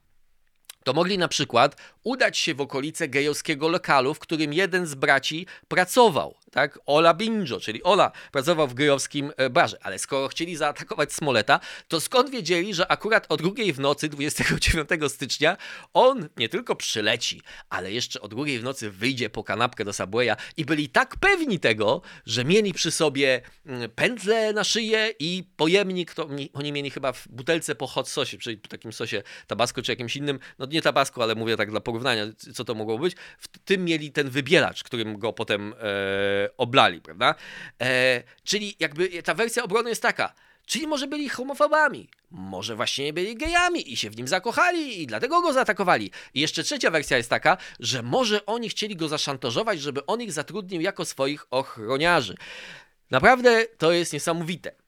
to 0.84 0.94
mogli 0.94 1.18
na 1.18 1.28
przykład 1.28 1.82
udać 2.04 2.38
się 2.38 2.56
w 2.56 2.62
okolice 2.62 3.08
gejowskiego 3.08 3.70
lokalu, 3.70 4.14
w 4.14 4.20
którym 4.20 4.54
jeden 4.54 4.86
z 4.86 4.96
braci 4.96 5.48
pracował 5.68 6.36
tak? 6.52 6.80
Ola 6.86 7.14
Binjo, 7.14 7.60
czyli 7.60 7.84
Ola, 7.84 8.12
pracował 8.32 8.68
w 8.68 8.74
gejowskim 8.74 9.32
e, 9.38 9.50
barze. 9.50 9.78
Ale 9.82 10.00
skoro 10.00 10.28
chcieli 10.28 10.56
zaatakować 10.56 11.14
Smoleta, 11.14 11.60
to 11.88 12.02
skąd 12.02 12.30
wiedzieli, 12.30 12.74
że 12.74 12.92
akurat 12.92 13.26
o 13.30 13.38
drugiej 13.38 13.74
w 13.74 13.80
nocy 13.80 14.10
29 14.10 14.90
stycznia 15.08 15.58
on 15.94 16.30
nie 16.38 16.50
tylko 16.50 16.76
przyleci, 16.76 17.42
ale 17.70 17.92
jeszcze 17.92 18.22
o 18.22 18.28
drugiej 18.28 18.60
w 18.60 18.64
nocy 18.64 18.92
wyjdzie 18.92 19.30
po 19.30 19.44
kanapkę 19.44 19.86
do 19.86 19.94
Subwaya 19.94 20.36
i 20.58 20.66
byli 20.66 20.90
tak 20.90 21.16
pewni 21.16 21.60
tego, 21.60 22.02
że 22.26 22.46
mieli 22.46 22.74
przy 22.74 22.92
sobie 22.92 23.42
mm, 23.66 23.90
pętlę 23.90 24.54
na 24.54 24.64
szyję 24.64 25.14
i 25.20 25.44
pojemnik, 25.58 26.14
to 26.14 26.30
oni 26.54 26.72
mieli 26.72 26.90
chyba 26.90 27.14
w 27.14 27.28
butelce 27.28 27.76
po 27.76 27.88
hot 27.88 28.10
sosie, 28.10 28.38
czyli 28.38 28.58
takim 28.58 28.94
sosie 28.94 29.24
tabasco 29.48 29.82
czy 29.82 29.92
jakimś 29.92 30.16
innym, 30.16 30.40
no 30.60 30.66
nie 30.66 30.82
tabasco, 30.82 31.24
ale 31.24 31.36
mówię 31.36 31.58
tak 31.58 31.72
dla 31.72 31.80
porównania, 31.80 32.26
co 32.54 32.64
to 32.64 32.76
mogło 32.76 33.00
być, 33.00 33.16
w 33.38 33.48
tym 33.48 33.86
mieli 33.86 34.12
ten 34.12 34.30
wybielacz, 34.30 34.84
którym 34.84 35.20
go 35.20 35.34
potem 35.34 35.74
e, 35.80 36.41
oblali, 36.58 37.02
prawda? 37.02 37.36
E, 37.82 38.24
czyli 38.44 38.76
jakby 38.80 39.24
ta 39.24 39.34
wersja 39.34 39.64
obrony 39.64 39.90
jest 39.90 40.02
taka, 40.02 40.34
czyli 40.66 40.88
może 40.88 41.08
byli 41.08 41.30
homofobami, 41.30 42.10
może 42.32 42.76
właśnie 42.76 43.14
byli 43.14 43.36
gejami 43.36 43.94
i 43.94 43.98
się 43.98 44.10
w 44.10 44.18
nim 44.18 44.28
zakochali 44.28 45.02
i 45.02 45.08
dlatego 45.08 45.42
go 45.42 45.54
zaatakowali. 45.54 46.12
I 46.34 46.42
jeszcze 46.42 46.64
trzecia 46.64 46.92
wersja 46.92 47.18
jest 47.18 47.30
taka, 47.30 47.58
że 47.80 48.04
może 48.04 48.46
oni 48.46 48.70
chcieli 48.70 48.96
go 48.96 49.08
zaszantażować, 49.08 49.82
żeby 49.82 50.06
on 50.06 50.22
ich 50.22 50.32
zatrudnił 50.32 50.82
jako 50.82 51.06
swoich 51.06 51.46
ochroniarzy. 51.52 52.36
Naprawdę 53.12 53.66
to 53.78 53.92
jest 53.92 54.14
niesamowite. 54.14 54.81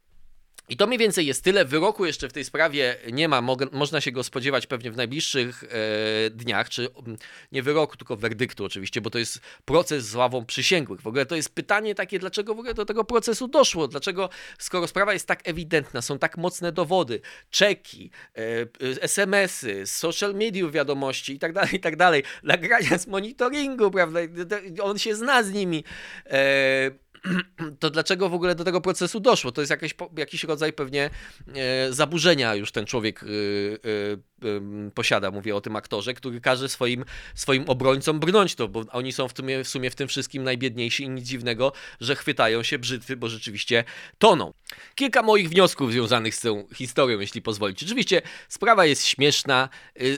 I 0.70 0.78
to 0.78 0.88
mniej 0.88 1.00
więcej 1.00 1.26
jest 1.26 1.44
tyle. 1.44 1.66
Wyroku 1.66 2.06
jeszcze 2.06 2.30
w 2.30 2.34
tej 2.34 2.44
sprawie 2.44 2.96
nie 3.12 3.28
ma. 3.28 3.42
Mo 3.42 3.58
można 3.72 4.02
się 4.02 4.12
go 4.12 4.24
spodziewać 4.24 4.68
pewnie 4.68 4.92
w 4.92 4.98
najbliższych 4.98 5.64
e, 5.64 6.30
dniach, 6.30 6.70
czy 6.70 6.88
nie 7.52 7.64
wyroku, 7.64 7.98
tylko 7.98 8.18
werdyktu 8.18 8.66
oczywiście, 8.66 9.02
bo 9.02 9.10
to 9.10 9.20
jest 9.20 9.40
proces 9.66 10.06
z 10.06 10.16
ławą 10.16 10.46
przysięgłych. 10.46 11.02
W 11.02 11.08
ogóle 11.08 11.26
to 11.26 11.36
jest 11.36 11.56
pytanie 11.56 11.96
takie, 11.96 12.20
dlaczego 12.20 12.56
w 12.56 12.60
ogóle 12.60 12.74
do 12.74 12.86
tego 12.86 13.04
procesu 13.04 13.48
doszło? 13.48 13.88
Dlaczego, 13.88 14.30
skoro 14.60 14.88
sprawa 14.88 15.14
jest 15.14 15.28
tak 15.28 15.48
ewidentna, 15.48 16.02
są 16.02 16.20
tak 16.20 16.38
mocne 16.38 16.72
dowody, 16.72 17.22
czeki, 17.50 18.12
e, 18.36 19.02
SMS-y, 19.02 19.88
social 19.88 20.34
media 20.34 20.70
wiadomości 20.70 21.34
i 21.34 21.40
tak 21.40 21.54
dalej, 21.54 21.76
i 21.76 21.80
tak 21.80 21.96
dalej, 21.96 22.24
nagrania 22.44 22.98
z 22.98 23.08
monitoringu, 23.08 23.92
prawda? 23.92 24.20
On 24.82 25.00
się 25.00 25.16
zna 25.16 25.44
z 25.44 25.52
nimi. 25.52 25.84
E, 26.26 27.03
to 27.80 27.90
dlaczego 27.90 28.30
w 28.30 28.34
ogóle 28.34 28.56
do 28.56 28.64
tego 28.64 28.82
procesu 28.82 29.20
doszło? 29.20 29.52
To 29.52 29.62
jest 29.62 29.72
jakiś, 29.72 29.94
jakiś 30.18 30.44
rodzaj 30.44 30.74
pewnie 30.74 31.10
e, 31.56 31.94
zaburzenia 31.94 32.56
już 32.56 32.72
ten 32.72 32.86
człowiek 32.86 33.24
e, 33.24 33.28
e, 33.28 34.92
posiada. 34.92 35.32
Mówię 35.32 35.56
o 35.56 35.62
tym 35.62 35.76
aktorze, 35.76 36.14
który 36.14 36.42
każe 36.42 36.70
swoim, 36.70 37.06
swoim 37.36 37.64
obrońcom 37.70 38.20
brnąć 38.20 38.56
to, 38.56 38.68
bo 38.68 38.86
oni 38.92 39.12
są 39.14 39.28
w, 39.28 39.34
tym, 39.34 39.64
w 39.64 39.68
sumie 39.68 39.90
w 39.90 39.96
tym 39.96 40.08
wszystkim 40.08 40.44
najbiedniejsi 40.44 41.04
i 41.04 41.10
nic 41.10 41.26
dziwnego, 41.26 41.72
że 42.00 42.16
chwytają 42.16 42.64
się 42.64 42.80
brzytwy, 42.80 43.18
bo 43.18 43.30
rzeczywiście 43.30 43.84
toną. 44.18 44.54
Kilka 44.96 45.22
moich 45.22 45.50
wniosków 45.50 45.92
związanych 45.92 46.36
z 46.36 46.42
tą 46.42 46.68
historią, 46.76 47.20
jeśli 47.20 47.42
pozwolicie. 47.42 47.86
Oczywiście 47.86 48.22
sprawa 48.50 48.86
jest 48.86 49.06
śmieszna. 49.06 49.70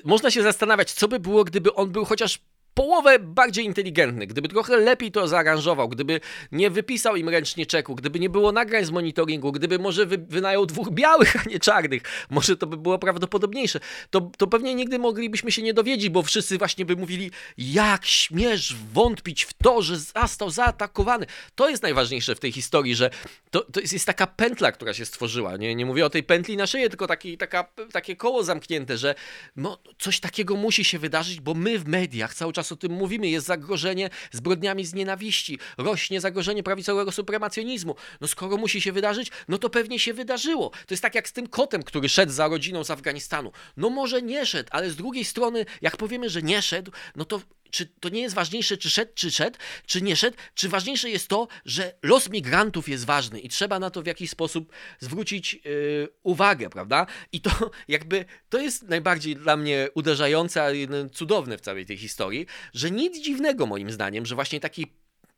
Można 0.04 0.32
się 0.32 0.44
zastanawiać, 0.44 0.94
co 0.94 1.08
by 1.08 1.20
było, 1.20 1.44
gdyby 1.44 1.74
on 1.74 1.92
był 1.92 2.06
chociaż 2.06 2.40
połowę 2.76 3.20
bardziej 3.20 3.66
inteligentny, 3.66 4.28
gdyby 4.28 4.48
trochę 4.48 4.78
lepiej 4.78 5.12
to 5.12 5.28
zaaranżował, 5.28 5.90
gdyby 5.90 6.20
nie 6.52 6.70
wypisał 6.70 7.16
im 7.16 7.30
ręcznie 7.30 7.66
czeku, 7.66 7.96
gdyby 7.96 8.20
nie 8.20 8.30
było 8.30 8.52
nagrań 8.52 8.86
z 8.86 8.92
monitoringu, 8.92 9.52
gdyby 9.52 9.80
może 9.80 10.06
wy, 10.06 10.18
wynajął 10.18 10.66
dwóch 10.66 10.90
białych, 11.00 11.36
a 11.36 11.50
nie 11.50 11.60
czarnych, 11.60 12.02
może 12.30 12.58
to 12.58 12.68
by 12.68 12.78
było 12.78 13.00
prawdopodobniejsze, 13.00 13.80
to, 14.10 14.32
to 14.38 14.48
pewnie 14.48 14.76
nigdy 14.76 15.00
moglibyśmy 15.00 15.52
się 15.52 15.62
nie 15.62 15.74
dowiedzieć, 15.74 16.10
bo 16.10 16.24
wszyscy 16.24 16.58
właśnie 16.58 16.86
by 16.86 16.96
mówili, 16.96 17.32
jak 17.58 18.06
śmiesz 18.06 18.76
wątpić 18.94 19.44
w 19.44 19.54
to, 19.54 19.82
że 19.82 19.98
został 19.98 20.50
zaatakowany. 20.50 21.26
To 21.56 21.70
jest 21.70 21.84
najważniejsze 21.84 22.36
w 22.36 22.40
tej 22.40 22.52
historii, 22.52 22.96
że 22.96 23.10
to, 23.52 23.62
to 23.62 23.80
jest, 23.80 23.94
jest 23.94 24.06
taka 24.06 24.28
pętla, 24.28 24.72
która 24.72 24.94
się 24.94 25.06
stworzyła. 25.06 25.58
Nie, 25.58 25.76
nie 25.76 25.86
mówię 25.86 26.06
o 26.06 26.10
tej 26.10 26.24
pętli 26.24 26.58
na 26.58 26.68
szyję, 26.68 26.90
tylko 26.90 27.08
taki, 27.08 27.38
taka, 27.38 27.64
takie 27.92 28.16
koło 28.16 28.44
zamknięte, 28.44 28.98
że 28.98 29.16
no, 29.56 29.78
coś 30.00 30.20
takiego 30.20 30.56
musi 30.56 30.84
się 30.84 31.00
wydarzyć, 31.00 31.42
bo 31.42 31.54
my 31.54 31.80
w 31.80 31.88
mediach 31.88 32.34
cały 32.34 32.54
czas 32.54 32.65
o 32.72 32.76
tym 32.76 32.92
mówimy, 32.92 33.28
jest 33.28 33.48
zagrożenie 33.48 34.10
zbrodniami 34.32 34.86
z 34.86 34.94
nienawiści, 34.94 35.60
rośnie 35.78 36.22
zagrożenie 36.22 36.64
prawicowego 36.64 37.12
supremacjonizmu. 37.12 37.96
No 38.22 38.28
skoro 38.28 38.58
musi 38.58 38.82
się 38.82 38.92
wydarzyć, 38.92 39.32
no 39.48 39.58
to 39.58 39.70
pewnie 39.70 40.00
się 40.00 40.14
wydarzyło. 40.14 40.70
To 40.70 40.94
jest 40.94 41.04
tak 41.04 41.16
jak 41.16 41.30
z 41.30 41.34
tym 41.34 41.48
kotem, 41.48 41.84
który 41.84 42.10
szedł 42.10 42.32
za 42.32 42.48
rodziną 42.48 42.84
z 42.84 42.92
Afganistanu. 42.92 43.52
No 43.78 43.90
może 43.90 44.22
nie 44.22 44.46
szedł, 44.46 44.70
ale 44.72 44.90
z 44.90 44.96
drugiej 44.96 45.26
strony, 45.26 45.66
jak 45.82 45.98
powiemy, 45.98 46.30
że 46.30 46.42
nie 46.42 46.62
szedł, 46.62 46.92
no 47.16 47.26
to 47.26 47.42
czy 47.76 47.86
to 47.86 48.10
nie 48.10 48.22
jest 48.22 48.36
ważniejsze, 48.36 48.78
czy 48.78 48.90
szedł, 48.90 49.12
czy 49.16 49.32
szedł, 49.32 49.58
czy 49.86 50.02
nie 50.02 50.16
szedł, 50.16 50.38
czy 50.54 50.70
ważniejsze 50.70 51.10
jest 51.10 51.28
to, 51.28 51.48
że 51.66 51.94
los 52.04 52.30
migrantów 52.30 52.90
jest 52.90 53.06
ważny 53.06 53.40
i 53.40 53.50
trzeba 53.50 53.80
na 53.80 53.90
to 53.90 54.02
w 54.02 54.06
jakiś 54.06 54.30
sposób 54.30 54.72
zwrócić 55.00 55.54
yy, 55.54 56.08
uwagę, 56.24 56.70
prawda? 56.70 57.06
I 57.32 57.42
to 57.42 57.52
jakby, 57.88 58.26
to 58.50 58.60
jest 58.60 58.84
najbardziej 58.84 59.36
dla 59.36 59.58
mnie 59.58 59.88
uderzające, 59.94 60.64
a 60.64 60.68
cudowne 61.14 61.58
w 61.58 61.62
całej 61.62 61.86
tej 61.86 61.98
historii, 61.98 62.46
że 62.74 62.92
nic 62.92 63.22
dziwnego 63.22 63.66
moim 63.66 63.92
zdaniem, 63.92 64.26
że 64.26 64.36
właśnie 64.36 64.60
taki 64.60 64.88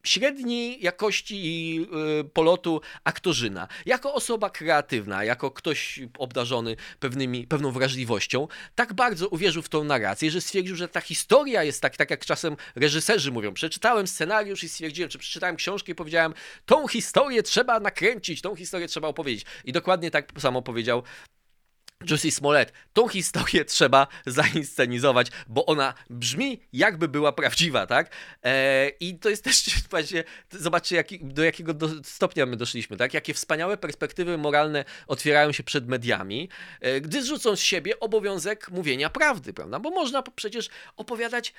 średniej 0.08 0.84
jakości 0.84 1.80
y, 2.20 2.24
polotu 2.24 2.82
aktorzyna. 3.04 3.68
Jako 3.86 4.14
osoba 4.14 4.50
kreatywna, 4.50 5.24
jako 5.24 5.52
ktoś 5.52 6.00
obdarzony 6.18 6.76
pewnymi, 7.00 7.48
pewną 7.48 7.72
wrażliwością, 7.72 8.48
tak 8.76 8.94
bardzo 8.94 9.28
uwierzył 9.28 9.62
w 9.62 9.70
tą 9.70 9.84
narrację, 9.84 10.32
że 10.32 10.42
stwierdził, 10.42 10.76
że 10.76 10.88
ta 10.88 11.02
historia 11.02 11.64
jest 11.64 11.82
tak, 11.82 11.98
tak 11.98 12.12
jak 12.12 12.26
czasem 12.26 12.58
reżyserzy 12.76 13.32
mówią. 13.32 13.54
Przeczytałem 13.54 14.08
scenariusz 14.08 14.64
i 14.64 14.70
stwierdziłem, 14.70 15.10
czy 15.10 15.18
przeczytałem 15.18 15.56
książkę 15.56 15.92
i 15.92 15.96
powiedziałem, 15.96 16.34
tą 16.66 16.88
historię 16.88 17.44
trzeba 17.44 17.80
nakręcić, 17.80 18.42
tą 18.42 18.56
historię 18.56 18.88
trzeba 18.88 19.08
opowiedzieć. 19.08 19.46
I 19.66 19.72
dokładnie 19.72 20.12
tak 20.12 20.32
samo 20.40 20.62
powiedział 20.62 21.04
Jussi 22.10 22.32
Smollett. 22.32 22.74
Tą 22.94 23.08
historię 23.08 23.66
trzeba 23.76 24.08
zainscenizować, 24.26 25.28
bo 25.48 25.66
ona 25.66 25.94
brzmi 26.10 26.62
jakby 26.74 27.08
była 27.08 27.32
prawdziwa, 27.32 27.88
tak? 27.88 28.12
E, 28.44 28.90
I 28.90 29.20
to 29.20 29.30
jest 29.30 29.44
też 29.48 29.66
właśnie, 29.90 30.24
zobaczcie 30.52 30.96
jak, 30.96 31.08
do 31.22 31.44
jakiego 31.44 31.74
do 31.74 31.90
stopnia 32.04 32.46
my 32.46 32.56
doszliśmy, 32.56 32.98
tak? 32.98 33.14
Jakie 33.14 33.34
wspaniałe 33.34 33.78
perspektywy 33.78 34.38
moralne 34.38 34.86
otwierają 35.08 35.52
się 35.52 35.64
przed 35.64 35.88
mediami, 35.88 36.50
e, 36.82 37.02
gdy 37.02 37.24
zrzucą 37.24 37.56
z 37.56 37.60
siebie 37.60 38.00
obowiązek 38.00 38.70
mówienia 38.72 39.10
prawdy, 39.10 39.54
prawda? 39.54 39.80
Bo 39.80 39.90
można 39.90 40.22
przecież 40.22 40.70
opowiadać 40.98 41.54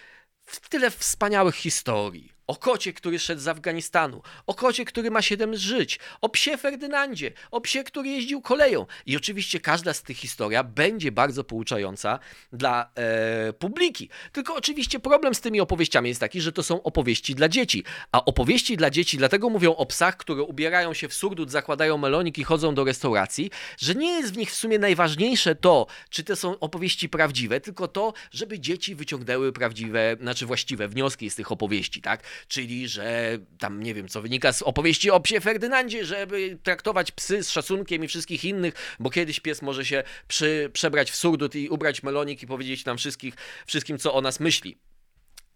tyle 0.68 0.90
wspaniałych 0.90 1.54
historii 1.54 2.37
o 2.48 2.56
kocie, 2.56 2.92
który 2.92 3.18
szedł 3.18 3.40
z 3.40 3.48
Afganistanu, 3.48 4.22
o 4.46 4.54
kocie, 4.54 4.84
który 4.84 5.10
ma 5.10 5.22
siedem 5.22 5.56
żyć, 5.56 5.98
o 6.20 6.28
psie 6.28 6.56
Ferdynandzie, 6.56 7.32
o 7.50 7.60
psie, 7.60 7.84
który 7.84 8.08
jeździł 8.08 8.40
koleją. 8.40 8.86
I 9.06 9.16
oczywiście 9.16 9.60
każda 9.60 9.94
z 9.94 10.02
tych 10.02 10.16
historia 10.16 10.64
będzie 10.64 11.12
bardzo 11.12 11.44
pouczająca 11.44 12.18
dla 12.52 12.90
e, 12.94 13.52
publiki. 13.52 14.08
Tylko 14.32 14.54
oczywiście 14.54 15.00
problem 15.00 15.34
z 15.34 15.40
tymi 15.40 15.60
opowieściami 15.60 16.08
jest 16.08 16.20
taki, 16.20 16.40
że 16.40 16.52
to 16.52 16.62
są 16.62 16.82
opowieści 16.82 17.34
dla 17.34 17.48
dzieci. 17.48 17.84
A 18.12 18.24
opowieści 18.24 18.76
dla 18.76 18.90
dzieci 18.90 19.16
dlatego 19.16 19.50
mówią 19.50 19.76
o 19.76 19.86
psach, 19.86 20.16
które 20.16 20.42
ubierają 20.42 20.94
się 20.94 21.08
w 21.08 21.14
surdut, 21.14 21.50
zakładają 21.50 21.98
melonik 21.98 22.38
i 22.38 22.44
chodzą 22.44 22.74
do 22.74 22.84
restauracji, 22.84 23.50
że 23.78 23.94
nie 23.94 24.10
jest 24.10 24.34
w 24.34 24.36
nich 24.36 24.50
w 24.50 24.54
sumie 24.54 24.78
najważniejsze 24.78 25.54
to, 25.54 25.86
czy 26.10 26.24
to 26.24 26.36
są 26.36 26.58
opowieści 26.58 27.08
prawdziwe, 27.08 27.60
tylko 27.60 27.88
to, 27.88 28.12
żeby 28.30 28.60
dzieci 28.60 28.94
wyciągnęły 28.94 29.52
prawdziwe, 29.52 30.16
znaczy 30.20 30.46
właściwe 30.46 30.88
wnioski 30.88 31.30
z 31.30 31.34
tych 31.34 31.52
opowieści, 31.52 32.02
tak? 32.02 32.22
Czyli 32.48 32.88
że 32.88 33.38
tam 33.58 33.82
nie 33.82 33.94
wiem, 33.94 34.08
co 34.08 34.22
wynika 34.22 34.52
z 34.52 34.62
opowieści 34.62 35.10
o 35.10 35.20
psie 35.20 35.40
Ferdynandzie, 35.40 36.04
żeby 36.04 36.58
traktować 36.62 37.12
psy 37.12 37.42
z 37.42 37.50
szacunkiem 37.50 38.04
i 38.04 38.08
wszystkich 38.08 38.44
innych, 38.44 38.96
bo 39.00 39.10
kiedyś 39.10 39.40
pies 39.40 39.62
może 39.62 39.84
się 39.84 40.02
przy, 40.28 40.70
przebrać 40.72 41.10
w 41.10 41.16
surdut 41.16 41.54
i 41.54 41.68
ubrać 41.68 42.02
melonik 42.02 42.42
i 42.42 42.46
powiedzieć 42.46 42.84
nam 42.84 42.98
wszystkich, 42.98 43.34
wszystkim, 43.66 43.98
co 43.98 44.14
o 44.14 44.20
nas 44.20 44.40
myśli 44.40 44.78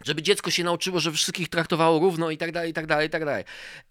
żeby 0.04 0.22
dziecko 0.22 0.50
się 0.50 0.64
nauczyło, 0.64 1.00
że 1.00 1.12
wszystkich 1.12 1.48
traktowało 1.48 2.00
równo 2.00 2.30
i 2.30 2.36
tak 2.36 2.52
dalej, 2.52 2.70
i 2.70 2.74
tak 2.74 2.86
dalej, 2.86 3.06
i 3.06 3.10
tak 3.10 3.24
dalej. 3.24 3.44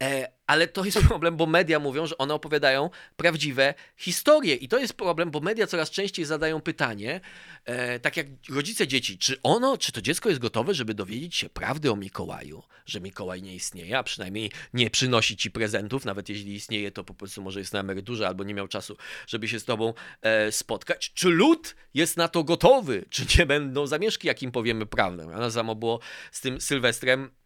E, 0.03 0.31
ale 0.51 0.67
to 0.67 0.85
jest 0.85 0.99
problem, 1.07 1.37
bo 1.37 1.45
media 1.45 1.79
mówią, 1.79 2.07
że 2.07 2.17
one 2.17 2.33
opowiadają 2.33 2.89
prawdziwe 3.15 3.73
historie. 3.97 4.55
I 4.55 4.67
to 4.67 4.79
jest 4.79 4.93
problem, 4.93 5.31
bo 5.31 5.39
media 5.39 5.67
coraz 5.67 5.89
częściej 5.89 6.25
zadają 6.25 6.61
pytanie, 6.61 7.21
e, 7.65 7.99
tak 7.99 8.17
jak 8.17 8.27
rodzice 8.49 8.87
dzieci, 8.87 9.17
czy 9.17 9.41
ono, 9.43 9.77
czy 9.77 9.91
to 9.91 10.01
dziecko 10.01 10.29
jest 10.29 10.41
gotowe, 10.41 10.73
żeby 10.73 10.93
dowiedzieć 10.93 11.35
się 11.35 11.49
prawdy 11.49 11.91
o 11.91 11.95
Mikołaju, 11.95 12.63
że 12.85 13.01
Mikołaj 13.01 13.41
nie 13.41 13.55
istnieje, 13.55 13.97
a 13.97 14.03
przynajmniej 14.03 14.51
nie 14.73 14.89
przynosi 14.89 15.37
ci 15.37 15.51
prezentów, 15.51 16.05
nawet 16.05 16.29
jeśli 16.29 16.53
istnieje, 16.53 16.91
to 16.91 17.03
po 17.03 17.13
prostu 17.13 17.41
może 17.41 17.59
jest 17.59 17.73
na 17.73 17.79
emeryturze 17.79 18.27
albo 18.27 18.43
nie 18.43 18.53
miał 18.53 18.67
czasu, 18.67 18.97
żeby 19.27 19.47
się 19.47 19.59
z 19.59 19.65
tobą 19.65 19.93
e, 20.21 20.51
spotkać. 20.51 21.11
Czy 21.13 21.29
lud 21.29 21.75
jest 21.93 22.17
na 22.17 22.27
to 22.27 22.43
gotowy? 22.43 23.05
Czy 23.09 23.25
nie 23.39 23.45
będą 23.45 23.87
zamieszki, 23.87 24.27
jak 24.27 24.43
im 24.43 24.51
powiemy 24.51 24.85
prawdę? 24.85 25.23
A 25.33 25.39
na 25.39 25.51
samo 25.51 25.75
było 25.75 25.99
z 26.31 26.41
tym 26.41 26.61
Sylwestrem 26.61 27.40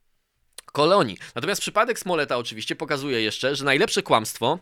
kolonii. 0.76 1.18
Natomiast 1.36 1.62
przypadek 1.62 2.00
Smoleta 2.00 2.38
oczywiście 2.38 2.76
pokazuje 2.76 3.22
jeszcze, 3.22 3.56
że 3.56 3.66
najlepsze 3.66 4.04
kłamstwo 4.04 4.60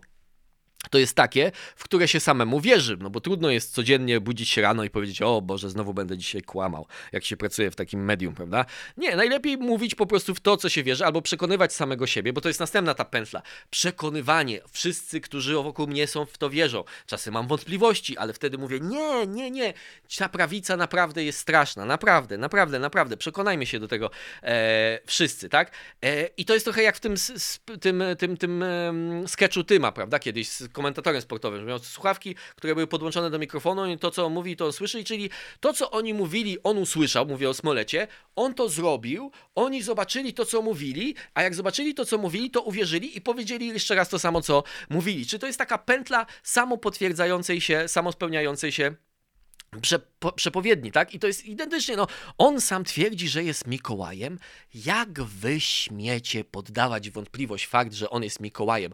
to 0.90 0.98
jest 0.98 1.16
takie, 1.16 1.52
w 1.76 1.84
które 1.84 2.08
się 2.08 2.20
samemu 2.20 2.60
wierzy, 2.60 2.98
no 3.00 3.10
bo 3.10 3.22
trudno 3.22 3.50
jest 3.50 3.74
codziennie 3.74 4.20
budzić 4.20 4.50
się 4.50 4.62
rano 4.62 4.84
i 4.84 4.90
powiedzieć, 4.90 5.22
o 5.22 5.42
Boże, 5.42 5.70
znowu 5.70 5.94
będę 5.94 6.18
dzisiaj 6.18 6.42
kłamał, 6.42 6.88
jak 7.12 7.26
się 7.26 7.38
pracuje 7.38 7.72
w 7.72 7.76
takim 7.76 8.06
medium, 8.06 8.36
prawda? 8.36 8.66
Nie, 8.98 9.16
najlepiej 9.16 9.58
mówić 9.58 9.96
po 9.96 10.06
prostu 10.06 10.36
w 10.36 10.40
to, 10.40 10.58
co 10.58 10.70
się 10.70 10.84
wierzy, 10.84 11.06
albo 11.06 11.22
przekonywać 11.22 11.74
samego 11.74 12.08
siebie, 12.08 12.34
bo 12.34 12.42
to 12.42 12.48
jest 12.48 12.60
następna 12.60 12.94
ta 12.94 13.06
pętla. 13.06 13.42
Przekonywanie. 13.70 14.62
Wszyscy, 14.72 15.22
którzy 15.22 15.54
wokół 15.54 15.88
mnie 15.88 16.08
są, 16.08 16.26
w 16.26 16.38
to 16.38 16.50
wierzą. 16.50 16.84
Czasem 17.06 17.34
mam 17.34 17.48
wątpliwości, 17.48 18.18
ale 18.18 18.34
wtedy 18.34 18.58
mówię, 18.58 18.80
nie, 18.80 19.28
nie, 19.28 19.52
nie, 19.52 19.74
ta 20.18 20.30
prawica 20.30 20.78
naprawdę 20.78 21.24
jest 21.24 21.40
straszna, 21.40 21.86
naprawdę, 21.86 22.38
naprawdę, 22.38 22.80
naprawdę. 22.80 23.18
Przekonajmy 23.18 23.66
się 23.66 23.80
do 23.80 23.88
tego 23.88 24.10
e, 24.44 25.00
wszyscy, 25.06 25.50
tak? 25.50 25.72
E, 26.06 26.26
I 26.38 26.46
to 26.46 26.54
jest 26.54 26.66
trochę 26.66 26.84
jak 26.84 26.96
w 26.96 27.00
tym, 27.00 27.16
tym, 27.82 28.04
tym, 28.18 28.38
tym 28.38 28.62
um, 28.62 29.28
sketchu 29.28 29.64
Tyma, 29.64 29.92
prawda? 29.92 30.20
Kiedyś 30.20 30.50
komentatorem 30.74 31.22
sportowym, 31.22 31.66
miał 31.66 31.80
słuchawki, 31.80 32.36
które 32.56 32.76
były 32.76 32.88
podłączone 32.88 33.30
do 33.30 33.40
mikrofonu 33.40 33.86
i 33.86 33.98
to, 33.98 34.12
co 34.12 34.26
on 34.26 34.34
mówi, 34.34 34.56
to 34.56 34.66
on 34.66 34.74
słyszy, 34.74 35.04
czyli 35.04 35.30
to, 35.60 35.74
co 35.74 35.92
oni 35.92 36.14
mówili, 36.14 36.58
on 36.64 36.78
usłyszał, 36.78 37.26
mówię 37.26 37.50
o 37.50 37.54
Smolecie, 37.54 38.08
on 38.36 38.54
to 38.54 38.70
zrobił, 38.70 39.32
oni 39.56 39.84
zobaczyli 39.84 40.34
to, 40.34 40.46
co 40.46 40.62
mówili, 40.62 41.16
a 41.34 41.44
jak 41.44 41.56
zobaczyli 41.56 41.94
to, 41.94 42.06
co 42.06 42.18
mówili, 42.18 42.52
to 42.52 42.62
uwierzyli 42.62 43.18
i 43.18 43.22
powiedzieli 43.22 43.68
jeszcze 43.68 43.96
raz 43.96 44.10
to 44.10 44.20
samo, 44.20 44.42
co 44.42 44.64
mówili. 44.90 45.26
Czy 45.26 45.40
to 45.40 45.48
jest 45.48 45.60
taka 45.60 45.78
pętla 45.78 46.26
samopotwierdzającej 46.44 47.62
się, 47.62 47.88
samospełniającej 47.88 48.72
się 48.72 48.96
przepowiedni, 50.36 50.92
tak? 50.92 51.14
I 51.14 51.20
to 51.20 51.28
jest 51.28 51.46
identycznie, 51.46 51.96
no, 51.96 52.08
on 52.38 52.62
sam 52.62 52.84
twierdzi, 52.84 53.28
że 53.28 53.44
jest 53.44 53.68
Mikołajem. 53.68 54.40
Jak 54.74 55.24
wy 55.24 55.60
śmiecie 55.62 56.44
poddawać 56.44 57.10
wątpliwość 57.10 57.68
fakt, 57.68 57.94
że 57.94 58.10
on 58.10 58.24
jest 58.24 58.40
Mikołajem? 58.40 58.94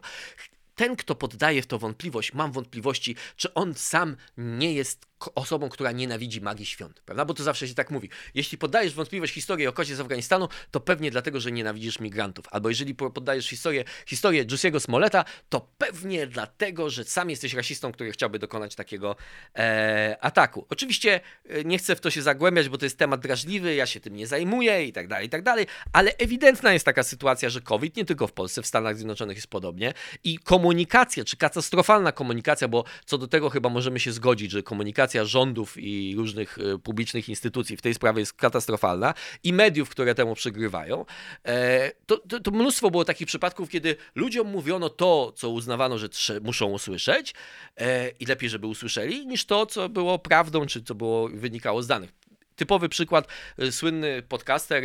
Ten, 0.80 0.96
kto 0.96 1.14
poddaje 1.14 1.62
w 1.62 1.66
to 1.66 1.78
wątpliwość, 1.78 2.32
mam 2.32 2.52
wątpliwości, 2.52 3.16
czy 3.36 3.54
on 3.54 3.74
sam 3.74 4.16
nie 4.36 4.74
jest 4.74 5.09
osobą, 5.34 5.68
która 5.68 5.92
nienawidzi 5.92 6.40
magii 6.40 6.66
świąt, 6.66 7.00
prawda? 7.00 7.24
Bo 7.24 7.34
to 7.34 7.42
zawsze 7.42 7.68
się 7.68 7.74
tak 7.74 7.90
mówi. 7.90 8.08
Jeśli 8.34 8.58
poddajesz 8.58 8.94
wątpliwość 8.94 9.34
historii 9.34 9.66
o 9.66 9.72
kocie 9.72 9.96
z 9.96 10.00
Afganistanu, 10.00 10.48
to 10.70 10.80
pewnie 10.80 11.10
dlatego, 11.10 11.40
że 11.40 11.52
nienawidzisz 11.52 12.00
migrantów. 12.00 12.44
Albo 12.50 12.68
jeżeli 12.68 12.94
poddajesz 12.94 13.48
historię, 13.48 13.84
historię 14.06 14.44
Jussiego 14.50 14.80
Smoleta, 14.80 15.24
to 15.48 15.68
pewnie 15.78 16.26
dlatego, 16.26 16.90
że 16.90 17.04
sam 17.04 17.30
jesteś 17.30 17.54
rasistą, 17.54 17.92
który 17.92 18.12
chciałby 18.12 18.38
dokonać 18.38 18.74
takiego 18.74 19.16
e, 19.56 20.16
ataku. 20.20 20.66
Oczywiście 20.68 21.20
e, 21.48 21.64
nie 21.64 21.78
chcę 21.78 21.96
w 21.96 22.00
to 22.00 22.10
się 22.10 22.22
zagłębiać, 22.22 22.68
bo 22.68 22.78
to 22.78 22.86
jest 22.86 22.98
temat 22.98 23.20
drażliwy, 23.20 23.74
ja 23.74 23.86
się 23.86 24.00
tym 24.00 24.16
nie 24.16 24.26
zajmuję 24.26 24.84
i 24.84 24.92
tak 24.92 25.08
dalej, 25.08 25.26
i 25.26 25.30
tak 25.30 25.42
dalej, 25.42 25.66
ale 25.92 26.16
ewidentna 26.16 26.72
jest 26.72 26.84
taka 26.84 27.02
sytuacja, 27.02 27.50
że 27.50 27.60
COVID 27.60 27.96
nie 27.96 28.04
tylko 28.04 28.26
w 28.26 28.32
Polsce, 28.32 28.62
w 28.62 28.66
Stanach 28.66 28.96
Zjednoczonych 28.96 29.36
jest 29.36 29.46
podobnie 29.48 29.94
i 30.24 30.38
komunikacja, 30.38 31.24
czy 31.24 31.36
katastrofalna 31.36 32.12
komunikacja, 32.12 32.68
bo 32.68 32.84
co 33.04 33.18
do 33.18 33.28
tego 33.28 33.50
chyba 33.50 33.68
możemy 33.68 34.00
się 34.00 34.12
zgodzić, 34.12 34.50
że 34.50 34.62
komunikacja 34.62 35.09
komunikacja 35.10 35.24
rządów 35.24 35.76
i 35.78 36.14
różnych 36.16 36.58
e, 36.58 36.78
publicznych 36.78 37.28
instytucji 37.28 37.76
w 37.76 37.82
tej 37.82 37.94
sprawie 37.94 38.20
jest 38.20 38.32
katastrofalna 38.32 39.14
i 39.44 39.52
mediów, 39.52 39.88
które 39.90 40.14
temu 40.14 40.34
przygrywają, 40.34 41.04
e, 41.44 41.92
to, 42.06 42.18
to, 42.18 42.40
to 42.40 42.50
mnóstwo 42.50 42.90
było 42.90 43.04
takich 43.04 43.26
przypadków, 43.26 43.70
kiedy 43.70 43.96
ludziom 44.14 44.46
mówiono 44.46 44.88
to, 44.88 45.32
co 45.36 45.50
uznawano, 45.50 45.98
że 45.98 46.08
muszą 46.42 46.66
usłyszeć 46.66 47.34
e, 47.76 48.08
i 48.08 48.26
lepiej, 48.26 48.50
żeby 48.50 48.66
usłyszeli, 48.66 49.26
niż 49.26 49.44
to, 49.44 49.66
co 49.66 49.88
było 49.88 50.18
prawdą, 50.18 50.66
czy 50.66 50.82
co 50.82 50.94
było, 50.94 51.28
wynikało 51.28 51.82
z 51.82 51.86
danych 51.86 52.10
typowy 52.56 52.88
przykład, 52.88 53.28
słynny 53.70 54.22
podcaster 54.22 54.84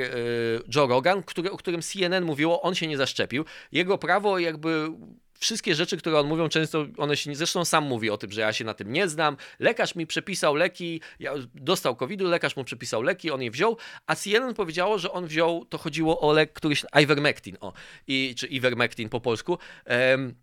Joe 0.76 0.88
Rogan, 0.88 1.24
który, 1.24 1.52
o 1.52 1.58
którym 1.58 1.82
CNN 1.82 2.26
mówiło, 2.26 2.62
on 2.62 2.76
się 2.76 2.88
nie 2.88 2.98
zaszczepił. 2.98 3.46
Jego 3.72 3.98
prawo 3.98 4.40
jakby 4.40 4.90
wszystkie 5.40 5.76
rzeczy, 5.76 5.98
które 5.98 6.20
on 6.20 6.28
mówią, 6.28 6.50
często 6.50 6.86
one 6.98 7.18
się, 7.18 7.36
zresztą 7.36 7.66
sam 7.66 7.84
mówi 7.84 8.10
o 8.10 8.18
tym, 8.18 8.32
że 8.32 8.42
ja 8.42 8.54
się 8.54 8.66
na 8.66 8.74
tym 8.74 8.94
nie 8.94 9.08
znam. 9.08 9.38
Lekarz 9.60 9.96
mi 9.96 10.08
przepisał 10.08 10.56
leki, 10.56 11.02
ja 11.20 11.34
dostał 11.56 11.96
covid 11.96 12.22
lekarz 12.22 12.56
mu 12.56 12.64
przepisał 12.64 13.02
leki, 13.02 13.32
on 13.32 13.42
je 13.42 13.52
wziął, 13.52 13.78
a 14.08 14.16
CNN 14.16 14.54
powiedziało, 14.54 15.00
że 15.00 15.12
on 15.12 15.28
wziął, 15.28 15.66
to 15.66 15.78
chodziło 15.78 16.22
o 16.22 16.34
lek, 16.34 16.54
któryś, 16.54 16.86
ivermectin, 17.04 17.58
o, 17.62 17.74
i, 18.08 18.36
czy 18.38 18.48
ivermectin 18.48 19.10
po 19.10 19.22
polsku, 19.22 19.58
um, 19.88 20.36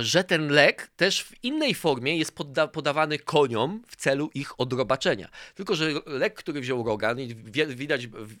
że 0.00 0.24
ten 0.24 0.48
lek 0.48 0.90
też 0.96 1.22
w 1.22 1.44
innej 1.44 1.74
formie 1.74 2.18
jest 2.18 2.34
podda- 2.34 2.68
podawany 2.68 3.18
koniom 3.18 3.82
w 3.86 3.96
celu 3.96 4.30
ich 4.34 4.60
odrobaczenia. 4.60 5.28
Tylko, 5.54 5.74
że 5.74 5.90
lek, 6.06 6.34
który 6.34 6.60
wziął 6.60 6.84
Rogan, 6.84 7.18
widać... 7.68 8.06
W, 8.06 8.10
w, 8.10 8.36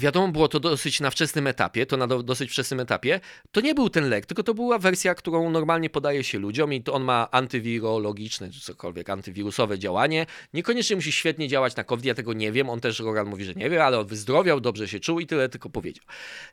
Wiadomo 0.00 0.28
było 0.28 0.48
to 0.48 0.60
dosyć 0.60 1.00
na 1.00 1.10
wczesnym 1.10 1.46
etapie, 1.46 1.86
to 1.86 1.96
na 1.96 2.06
do, 2.06 2.22
dosyć 2.22 2.50
wczesnym 2.50 2.80
etapie. 2.80 3.20
To 3.52 3.60
nie 3.60 3.74
był 3.74 3.90
ten 3.90 4.08
lek, 4.08 4.26
tylko 4.26 4.42
to 4.42 4.54
była 4.54 4.78
wersja, 4.78 5.14
którą 5.14 5.50
normalnie 5.50 5.90
podaje 5.90 6.24
się 6.24 6.38
ludziom 6.38 6.72
i 6.72 6.82
to 6.82 6.92
on 6.92 7.04
ma 7.04 7.28
antywirologiczne, 7.30 8.50
czy 8.50 8.60
cokolwiek, 8.60 9.10
antywirusowe 9.10 9.78
działanie. 9.78 10.26
Niekoniecznie 10.54 10.96
musi 10.96 11.12
świetnie 11.12 11.48
działać 11.48 11.76
na 11.76 11.84
COVID, 11.84 12.04
ja 12.04 12.14
tego 12.14 12.32
nie 12.32 12.52
wiem. 12.52 12.70
On 12.70 12.80
też, 12.80 13.00
Rogan 13.00 13.26
mówi, 13.26 13.44
że 13.44 13.54
nie 13.54 13.70
wie, 13.70 13.84
ale 13.84 13.98
on 13.98 14.06
wyzdrowiał, 14.06 14.60
dobrze 14.60 14.88
się 14.88 15.00
czuł 15.00 15.20
i 15.20 15.26
tyle 15.26 15.48
tylko 15.48 15.70
powiedział. 15.70 16.04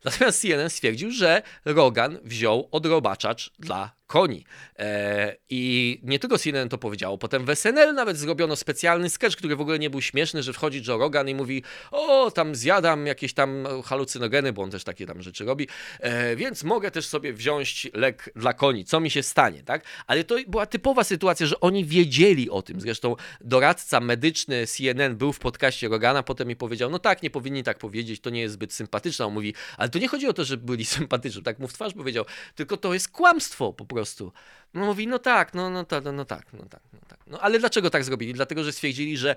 Natomiast 0.05 0.41
CNN 0.41 0.69
stwierdził, 0.69 1.11
że 1.11 1.41
Rogan 1.65 2.17
wziął 2.23 2.67
odrobaczacz 2.71 3.51
dla 3.59 4.01
koni. 4.11 4.45
E, 4.79 5.35
I 5.49 5.99
nie 6.03 6.19
tylko 6.19 6.37
CNN 6.37 6.69
to 6.69 6.77
powiedziało, 6.77 7.17
potem 7.17 7.45
w 7.45 7.55
SNL 7.55 7.93
nawet 7.93 8.17
zrobiono 8.17 8.55
specjalny 8.55 9.09
sketch, 9.09 9.37
który 9.37 9.55
w 9.55 9.61
ogóle 9.61 9.79
nie 9.79 9.89
był 9.89 10.01
śmieszny, 10.01 10.43
że 10.43 10.53
wchodzi 10.53 10.81
Joe 10.87 10.97
Rogan 10.97 11.29
i 11.29 11.35
mówi, 11.35 11.63
o, 11.91 12.31
tam 12.31 12.55
zjadam 12.55 13.07
jakieś 13.07 13.20
tam 13.33 13.67
halucynogeny, 13.85 14.53
bo 14.53 14.61
on 14.61 14.71
też 14.71 14.83
takie 14.83 15.05
tam 15.05 15.21
rzeczy 15.21 15.45
robi, 15.45 15.67
e, 15.99 16.35
więc 16.35 16.63
mogę 16.63 16.91
też 16.91 17.07
sobie 17.07 17.33
wziąć 17.33 17.89
lek 17.93 18.29
dla 18.35 18.53
koni, 18.53 18.85
co 18.85 18.99
mi 18.99 19.09
się 19.09 19.23
stanie, 19.23 19.63
tak? 19.63 19.85
Ale 20.07 20.23
to 20.23 20.35
była 20.47 20.65
typowa 20.65 21.03
sytuacja, 21.03 21.47
że 21.47 21.59
oni 21.59 21.85
wiedzieli 21.85 22.49
o 22.49 22.61
tym. 22.61 22.81
Zresztą 22.81 23.15
doradca 23.41 23.99
medyczny 23.99 24.67
CNN 24.67 25.15
był 25.15 25.33
w 25.33 25.39
podcaście 25.39 25.87
Rogana, 25.87 26.23
potem 26.23 26.47
mi 26.47 26.55
powiedział, 26.55 26.89
no 26.89 26.99
tak, 26.99 27.23
nie 27.23 27.29
powinni 27.29 27.63
tak 27.63 27.77
powiedzieć, 27.77 28.21
to 28.21 28.29
nie 28.29 28.41
jest 28.41 28.53
zbyt 28.53 28.73
sympatyczne. 28.73 29.25
On 29.25 29.33
mówi, 29.33 29.53
ale 29.77 29.89
to 29.89 29.99
nie 29.99 30.07
chodzi 30.07 30.27
o 30.27 30.33
to, 30.33 30.45
że 30.45 30.57
byli 30.57 30.85
sympatyczni, 30.97 31.43
tak 31.43 31.59
mu 31.59 31.67
w 31.67 31.73
twarz 31.73 31.93
powiedział, 31.93 32.25
tylko 32.55 32.77
to 32.77 32.93
jest 32.93 33.11
kłamstwo 33.11 33.73
po 33.73 33.85
prostu. 33.85 34.31
No 34.73 34.85
mówi, 34.85 35.07
no 35.07 35.19
tak, 35.19 35.53
no, 35.53 35.69
no, 35.69 35.85
no, 36.03 36.11
no 36.11 36.25
tak, 36.25 36.53
no 36.53 36.65
tak, 36.65 36.81
no 36.93 36.99
tak. 37.07 37.19
No 37.27 37.39
ale 37.39 37.59
dlaczego 37.59 37.89
tak 37.89 38.03
zrobili? 38.03 38.33
Dlatego, 38.33 38.63
że 38.63 38.71
stwierdzili, 38.71 39.17
że 39.17 39.35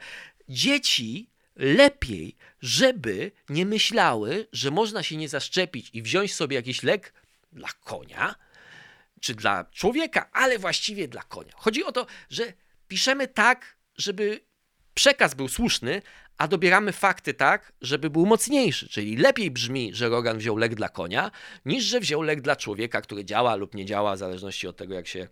dzieci 0.48 1.33
lepiej, 1.56 2.36
żeby 2.60 3.32
nie 3.48 3.66
myślały, 3.66 4.46
że 4.52 4.70
można 4.70 5.02
się 5.02 5.16
nie 5.16 5.28
zaszczepić 5.28 5.90
i 5.92 6.02
wziąć 6.02 6.34
sobie 6.34 6.56
jakiś 6.56 6.82
lek 6.82 7.12
dla 7.52 7.68
konia, 7.84 8.34
czy 9.20 9.34
dla 9.34 9.64
człowieka, 9.64 10.30
ale 10.32 10.58
właściwie 10.58 11.08
dla 11.08 11.22
konia. 11.22 11.52
Chodzi 11.56 11.84
o 11.84 11.92
to, 11.92 12.06
że 12.30 12.52
piszemy 12.88 13.28
tak, 13.28 13.76
żeby 13.96 14.40
przekaz 14.94 15.34
był 15.34 15.48
słuszny, 15.48 16.02
a 16.38 16.48
dobieramy 16.48 16.92
fakty 16.92 17.34
tak, 17.34 17.72
żeby 17.80 18.10
był 18.10 18.26
mocniejszy. 18.26 18.88
Czyli 18.88 19.16
lepiej 19.16 19.50
brzmi, 19.50 19.94
że 19.94 20.08
Rogan 20.08 20.38
wziął 20.38 20.56
lek 20.56 20.74
dla 20.74 20.88
konia, 20.88 21.30
niż 21.64 21.84
że 21.84 22.00
wziął 22.00 22.22
lek 22.22 22.40
dla 22.40 22.56
człowieka, 22.56 23.00
który 23.00 23.24
działa 23.24 23.56
lub 23.56 23.74
nie 23.74 23.84
działa, 23.84 24.14
w 24.14 24.18
zależności 24.18 24.68
od 24.68 24.76
tego, 24.76 24.94
jak 24.94 25.06
się 25.06 25.28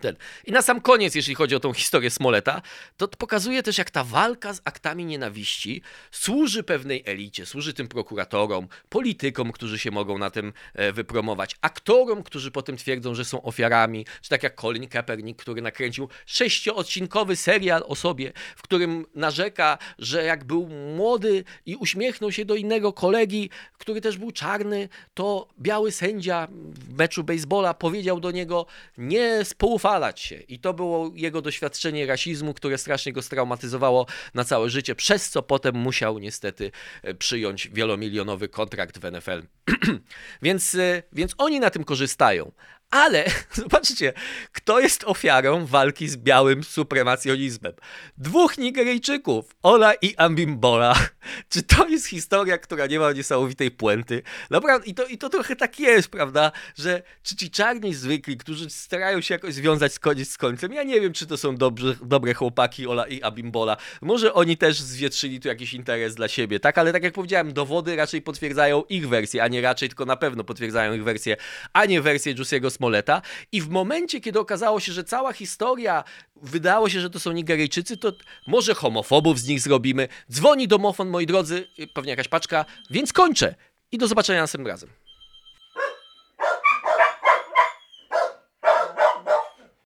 ten. 0.00 0.16
I 0.44 0.52
na 0.52 0.62
sam 0.62 0.80
koniec, 0.80 1.14
jeśli 1.14 1.34
chodzi 1.34 1.54
o 1.54 1.60
tą 1.60 1.72
historię 1.72 2.10
Smoleta, 2.10 2.62
to 2.96 3.08
pokazuje 3.08 3.62
też, 3.62 3.78
jak 3.78 3.90
ta 3.90 4.04
walka 4.04 4.54
z 4.54 4.60
aktami 4.64 5.04
nienawiści 5.04 5.82
służy 6.10 6.62
pewnej 6.62 7.02
elicie, 7.06 7.46
służy 7.46 7.74
tym 7.74 7.88
prokuratorom, 7.88 8.68
politykom, 8.88 9.52
którzy 9.52 9.78
się 9.78 9.90
mogą 9.90 10.18
na 10.18 10.30
tym 10.30 10.52
e, 10.74 10.92
wypromować, 10.92 11.56
aktorom, 11.60 12.22
którzy 12.22 12.50
potem 12.50 12.76
twierdzą, 12.76 13.14
że 13.14 13.24
są 13.24 13.42
ofiarami, 13.42 14.06
czy 14.22 14.28
tak 14.28 14.42
jak 14.42 14.60
Colin 14.60 14.88
Kaepernick, 14.88 15.42
który 15.42 15.62
nakręcił 15.62 16.08
sześcioodcinkowy 16.26 17.36
serial 17.36 17.84
o 17.86 17.96
sobie, 17.96 18.32
w 18.56 18.62
którym 18.62 19.06
narzeka, 19.14 19.78
że 19.98 20.24
jak 20.24 20.44
był 20.44 20.68
młody 20.96 21.44
i 21.66 21.76
uśmiechnął 21.76 22.32
się 22.32 22.44
do 22.44 22.54
innego 22.54 22.92
kolegi, 22.92 23.50
który 23.78 24.00
też 24.00 24.18
był 24.18 24.30
czarny, 24.30 24.88
to 25.14 25.48
biały 25.60 25.92
sędzia 25.92 26.48
w 26.72 26.98
meczu 26.98 27.24
baseballa 27.24 27.74
powiedział 27.74 28.20
do 28.20 28.30
niego, 28.30 28.66
nie 28.98 29.44
spoufaj 29.44 29.79
utrwalać 29.80 30.20
się. 30.20 30.36
I 30.36 30.58
to 30.58 30.74
było 30.74 31.10
jego 31.14 31.42
doświadczenie 31.42 32.06
rasizmu, 32.06 32.54
które 32.54 32.78
strasznie 32.78 33.12
go 33.12 33.22
straumatyzowało 33.22 34.06
na 34.34 34.44
całe 34.44 34.70
życie, 34.70 34.94
przez 34.94 35.30
co 35.30 35.42
potem 35.42 35.76
musiał 35.76 36.18
niestety 36.18 36.70
e, 37.02 37.14
przyjąć 37.14 37.68
wielomilionowy 37.68 38.48
kontrakt 38.48 38.98
w 38.98 39.12
NFL. 39.12 39.42
więc, 40.42 40.74
e, 40.74 41.02
więc 41.12 41.34
oni 41.38 41.60
na 41.60 41.70
tym 41.70 41.84
korzystają. 41.84 42.52
Ale 42.90 43.24
zobaczcie, 43.52 44.12
kto 44.52 44.80
jest 44.80 45.04
ofiarą 45.04 45.66
walki 45.66 46.08
z 46.08 46.16
białym 46.16 46.64
supremacjonizmem? 46.64 47.72
Dwóch 48.18 48.58
Nigeryjczyków, 48.58 49.56
Ola 49.62 49.94
i 49.94 50.16
Ambimbola. 50.16 50.94
Czy 51.52 51.62
to 51.62 51.88
jest 51.88 52.06
historia, 52.06 52.58
która 52.58 52.86
nie 52.86 52.98
ma 52.98 53.12
niesamowitej 53.12 53.70
puenty? 53.70 54.22
Naprawdę, 54.50 54.86
i 54.86 54.94
to, 54.94 55.06
i 55.06 55.18
to 55.18 55.28
trochę 55.28 55.56
tak 55.56 55.80
jest, 55.80 56.08
prawda? 56.08 56.52
Że 56.78 57.02
czy 57.22 57.36
ci 57.36 57.50
czarni 57.50 57.94
zwykli, 57.94 58.36
którzy 58.36 58.70
starają 58.70 59.20
się 59.20 59.34
jakoś 59.34 59.54
związać 59.54 59.98
koniec 59.98 60.30
z 60.30 60.38
końcem, 60.38 60.72
ja 60.72 60.82
nie 60.82 61.00
wiem, 61.00 61.12
czy 61.12 61.26
to 61.26 61.36
są 61.36 61.56
dobrzy, 61.56 61.96
dobre 62.02 62.34
chłopaki 62.34 62.86
Ola 62.86 63.06
i 63.06 63.22
Ambimbola. 63.22 63.76
Może 64.00 64.34
oni 64.34 64.56
też 64.56 64.80
zwietrzyli 64.80 65.40
tu 65.40 65.48
jakiś 65.48 65.74
interes 65.74 66.14
dla 66.14 66.28
siebie, 66.28 66.60
tak? 66.60 66.78
Ale 66.78 66.92
tak 66.92 67.02
jak 67.02 67.12
powiedziałem, 67.12 67.52
dowody 67.52 67.96
raczej 67.96 68.22
potwierdzają 68.22 68.82
ich 68.88 69.08
wersję, 69.08 69.42
a 69.42 69.48
nie 69.48 69.60
raczej, 69.60 69.88
tylko 69.88 70.04
na 70.04 70.16
pewno 70.16 70.44
potwierdzają 70.44 70.94
ich 70.94 71.04
wersję, 71.04 71.36
a 71.72 71.84
nie 71.84 72.02
wersję 72.02 72.32
Jussiego 72.32 72.70
Smoleta. 72.80 73.22
I 73.52 73.60
w 73.60 73.68
momencie, 73.68 74.20
kiedy 74.20 74.40
okazało 74.40 74.80
się, 74.80 74.92
że 74.92 75.04
cała 75.04 75.32
historia 75.32 76.04
wydało 76.42 76.88
się, 76.88 77.00
że 77.00 77.10
to 77.10 77.20
są 77.20 77.32
Nigeryjczycy, 77.32 77.96
to 77.96 78.12
może 78.46 78.74
homofobów 78.74 79.40
z 79.40 79.46
nich 79.48 79.60
zrobimy. 79.60 80.08
Dzwoni 80.32 80.68
domofon, 80.68 81.08
moi 81.08 81.26
drodzy, 81.26 81.66
pewnie 81.94 82.10
jakaś 82.10 82.28
paczka, 82.28 82.64
więc 82.90 83.12
kończę. 83.12 83.54
I 83.92 83.98
do 83.98 84.06
zobaczenia 84.06 84.40
następnym 84.40 84.66
razem. 84.66 84.90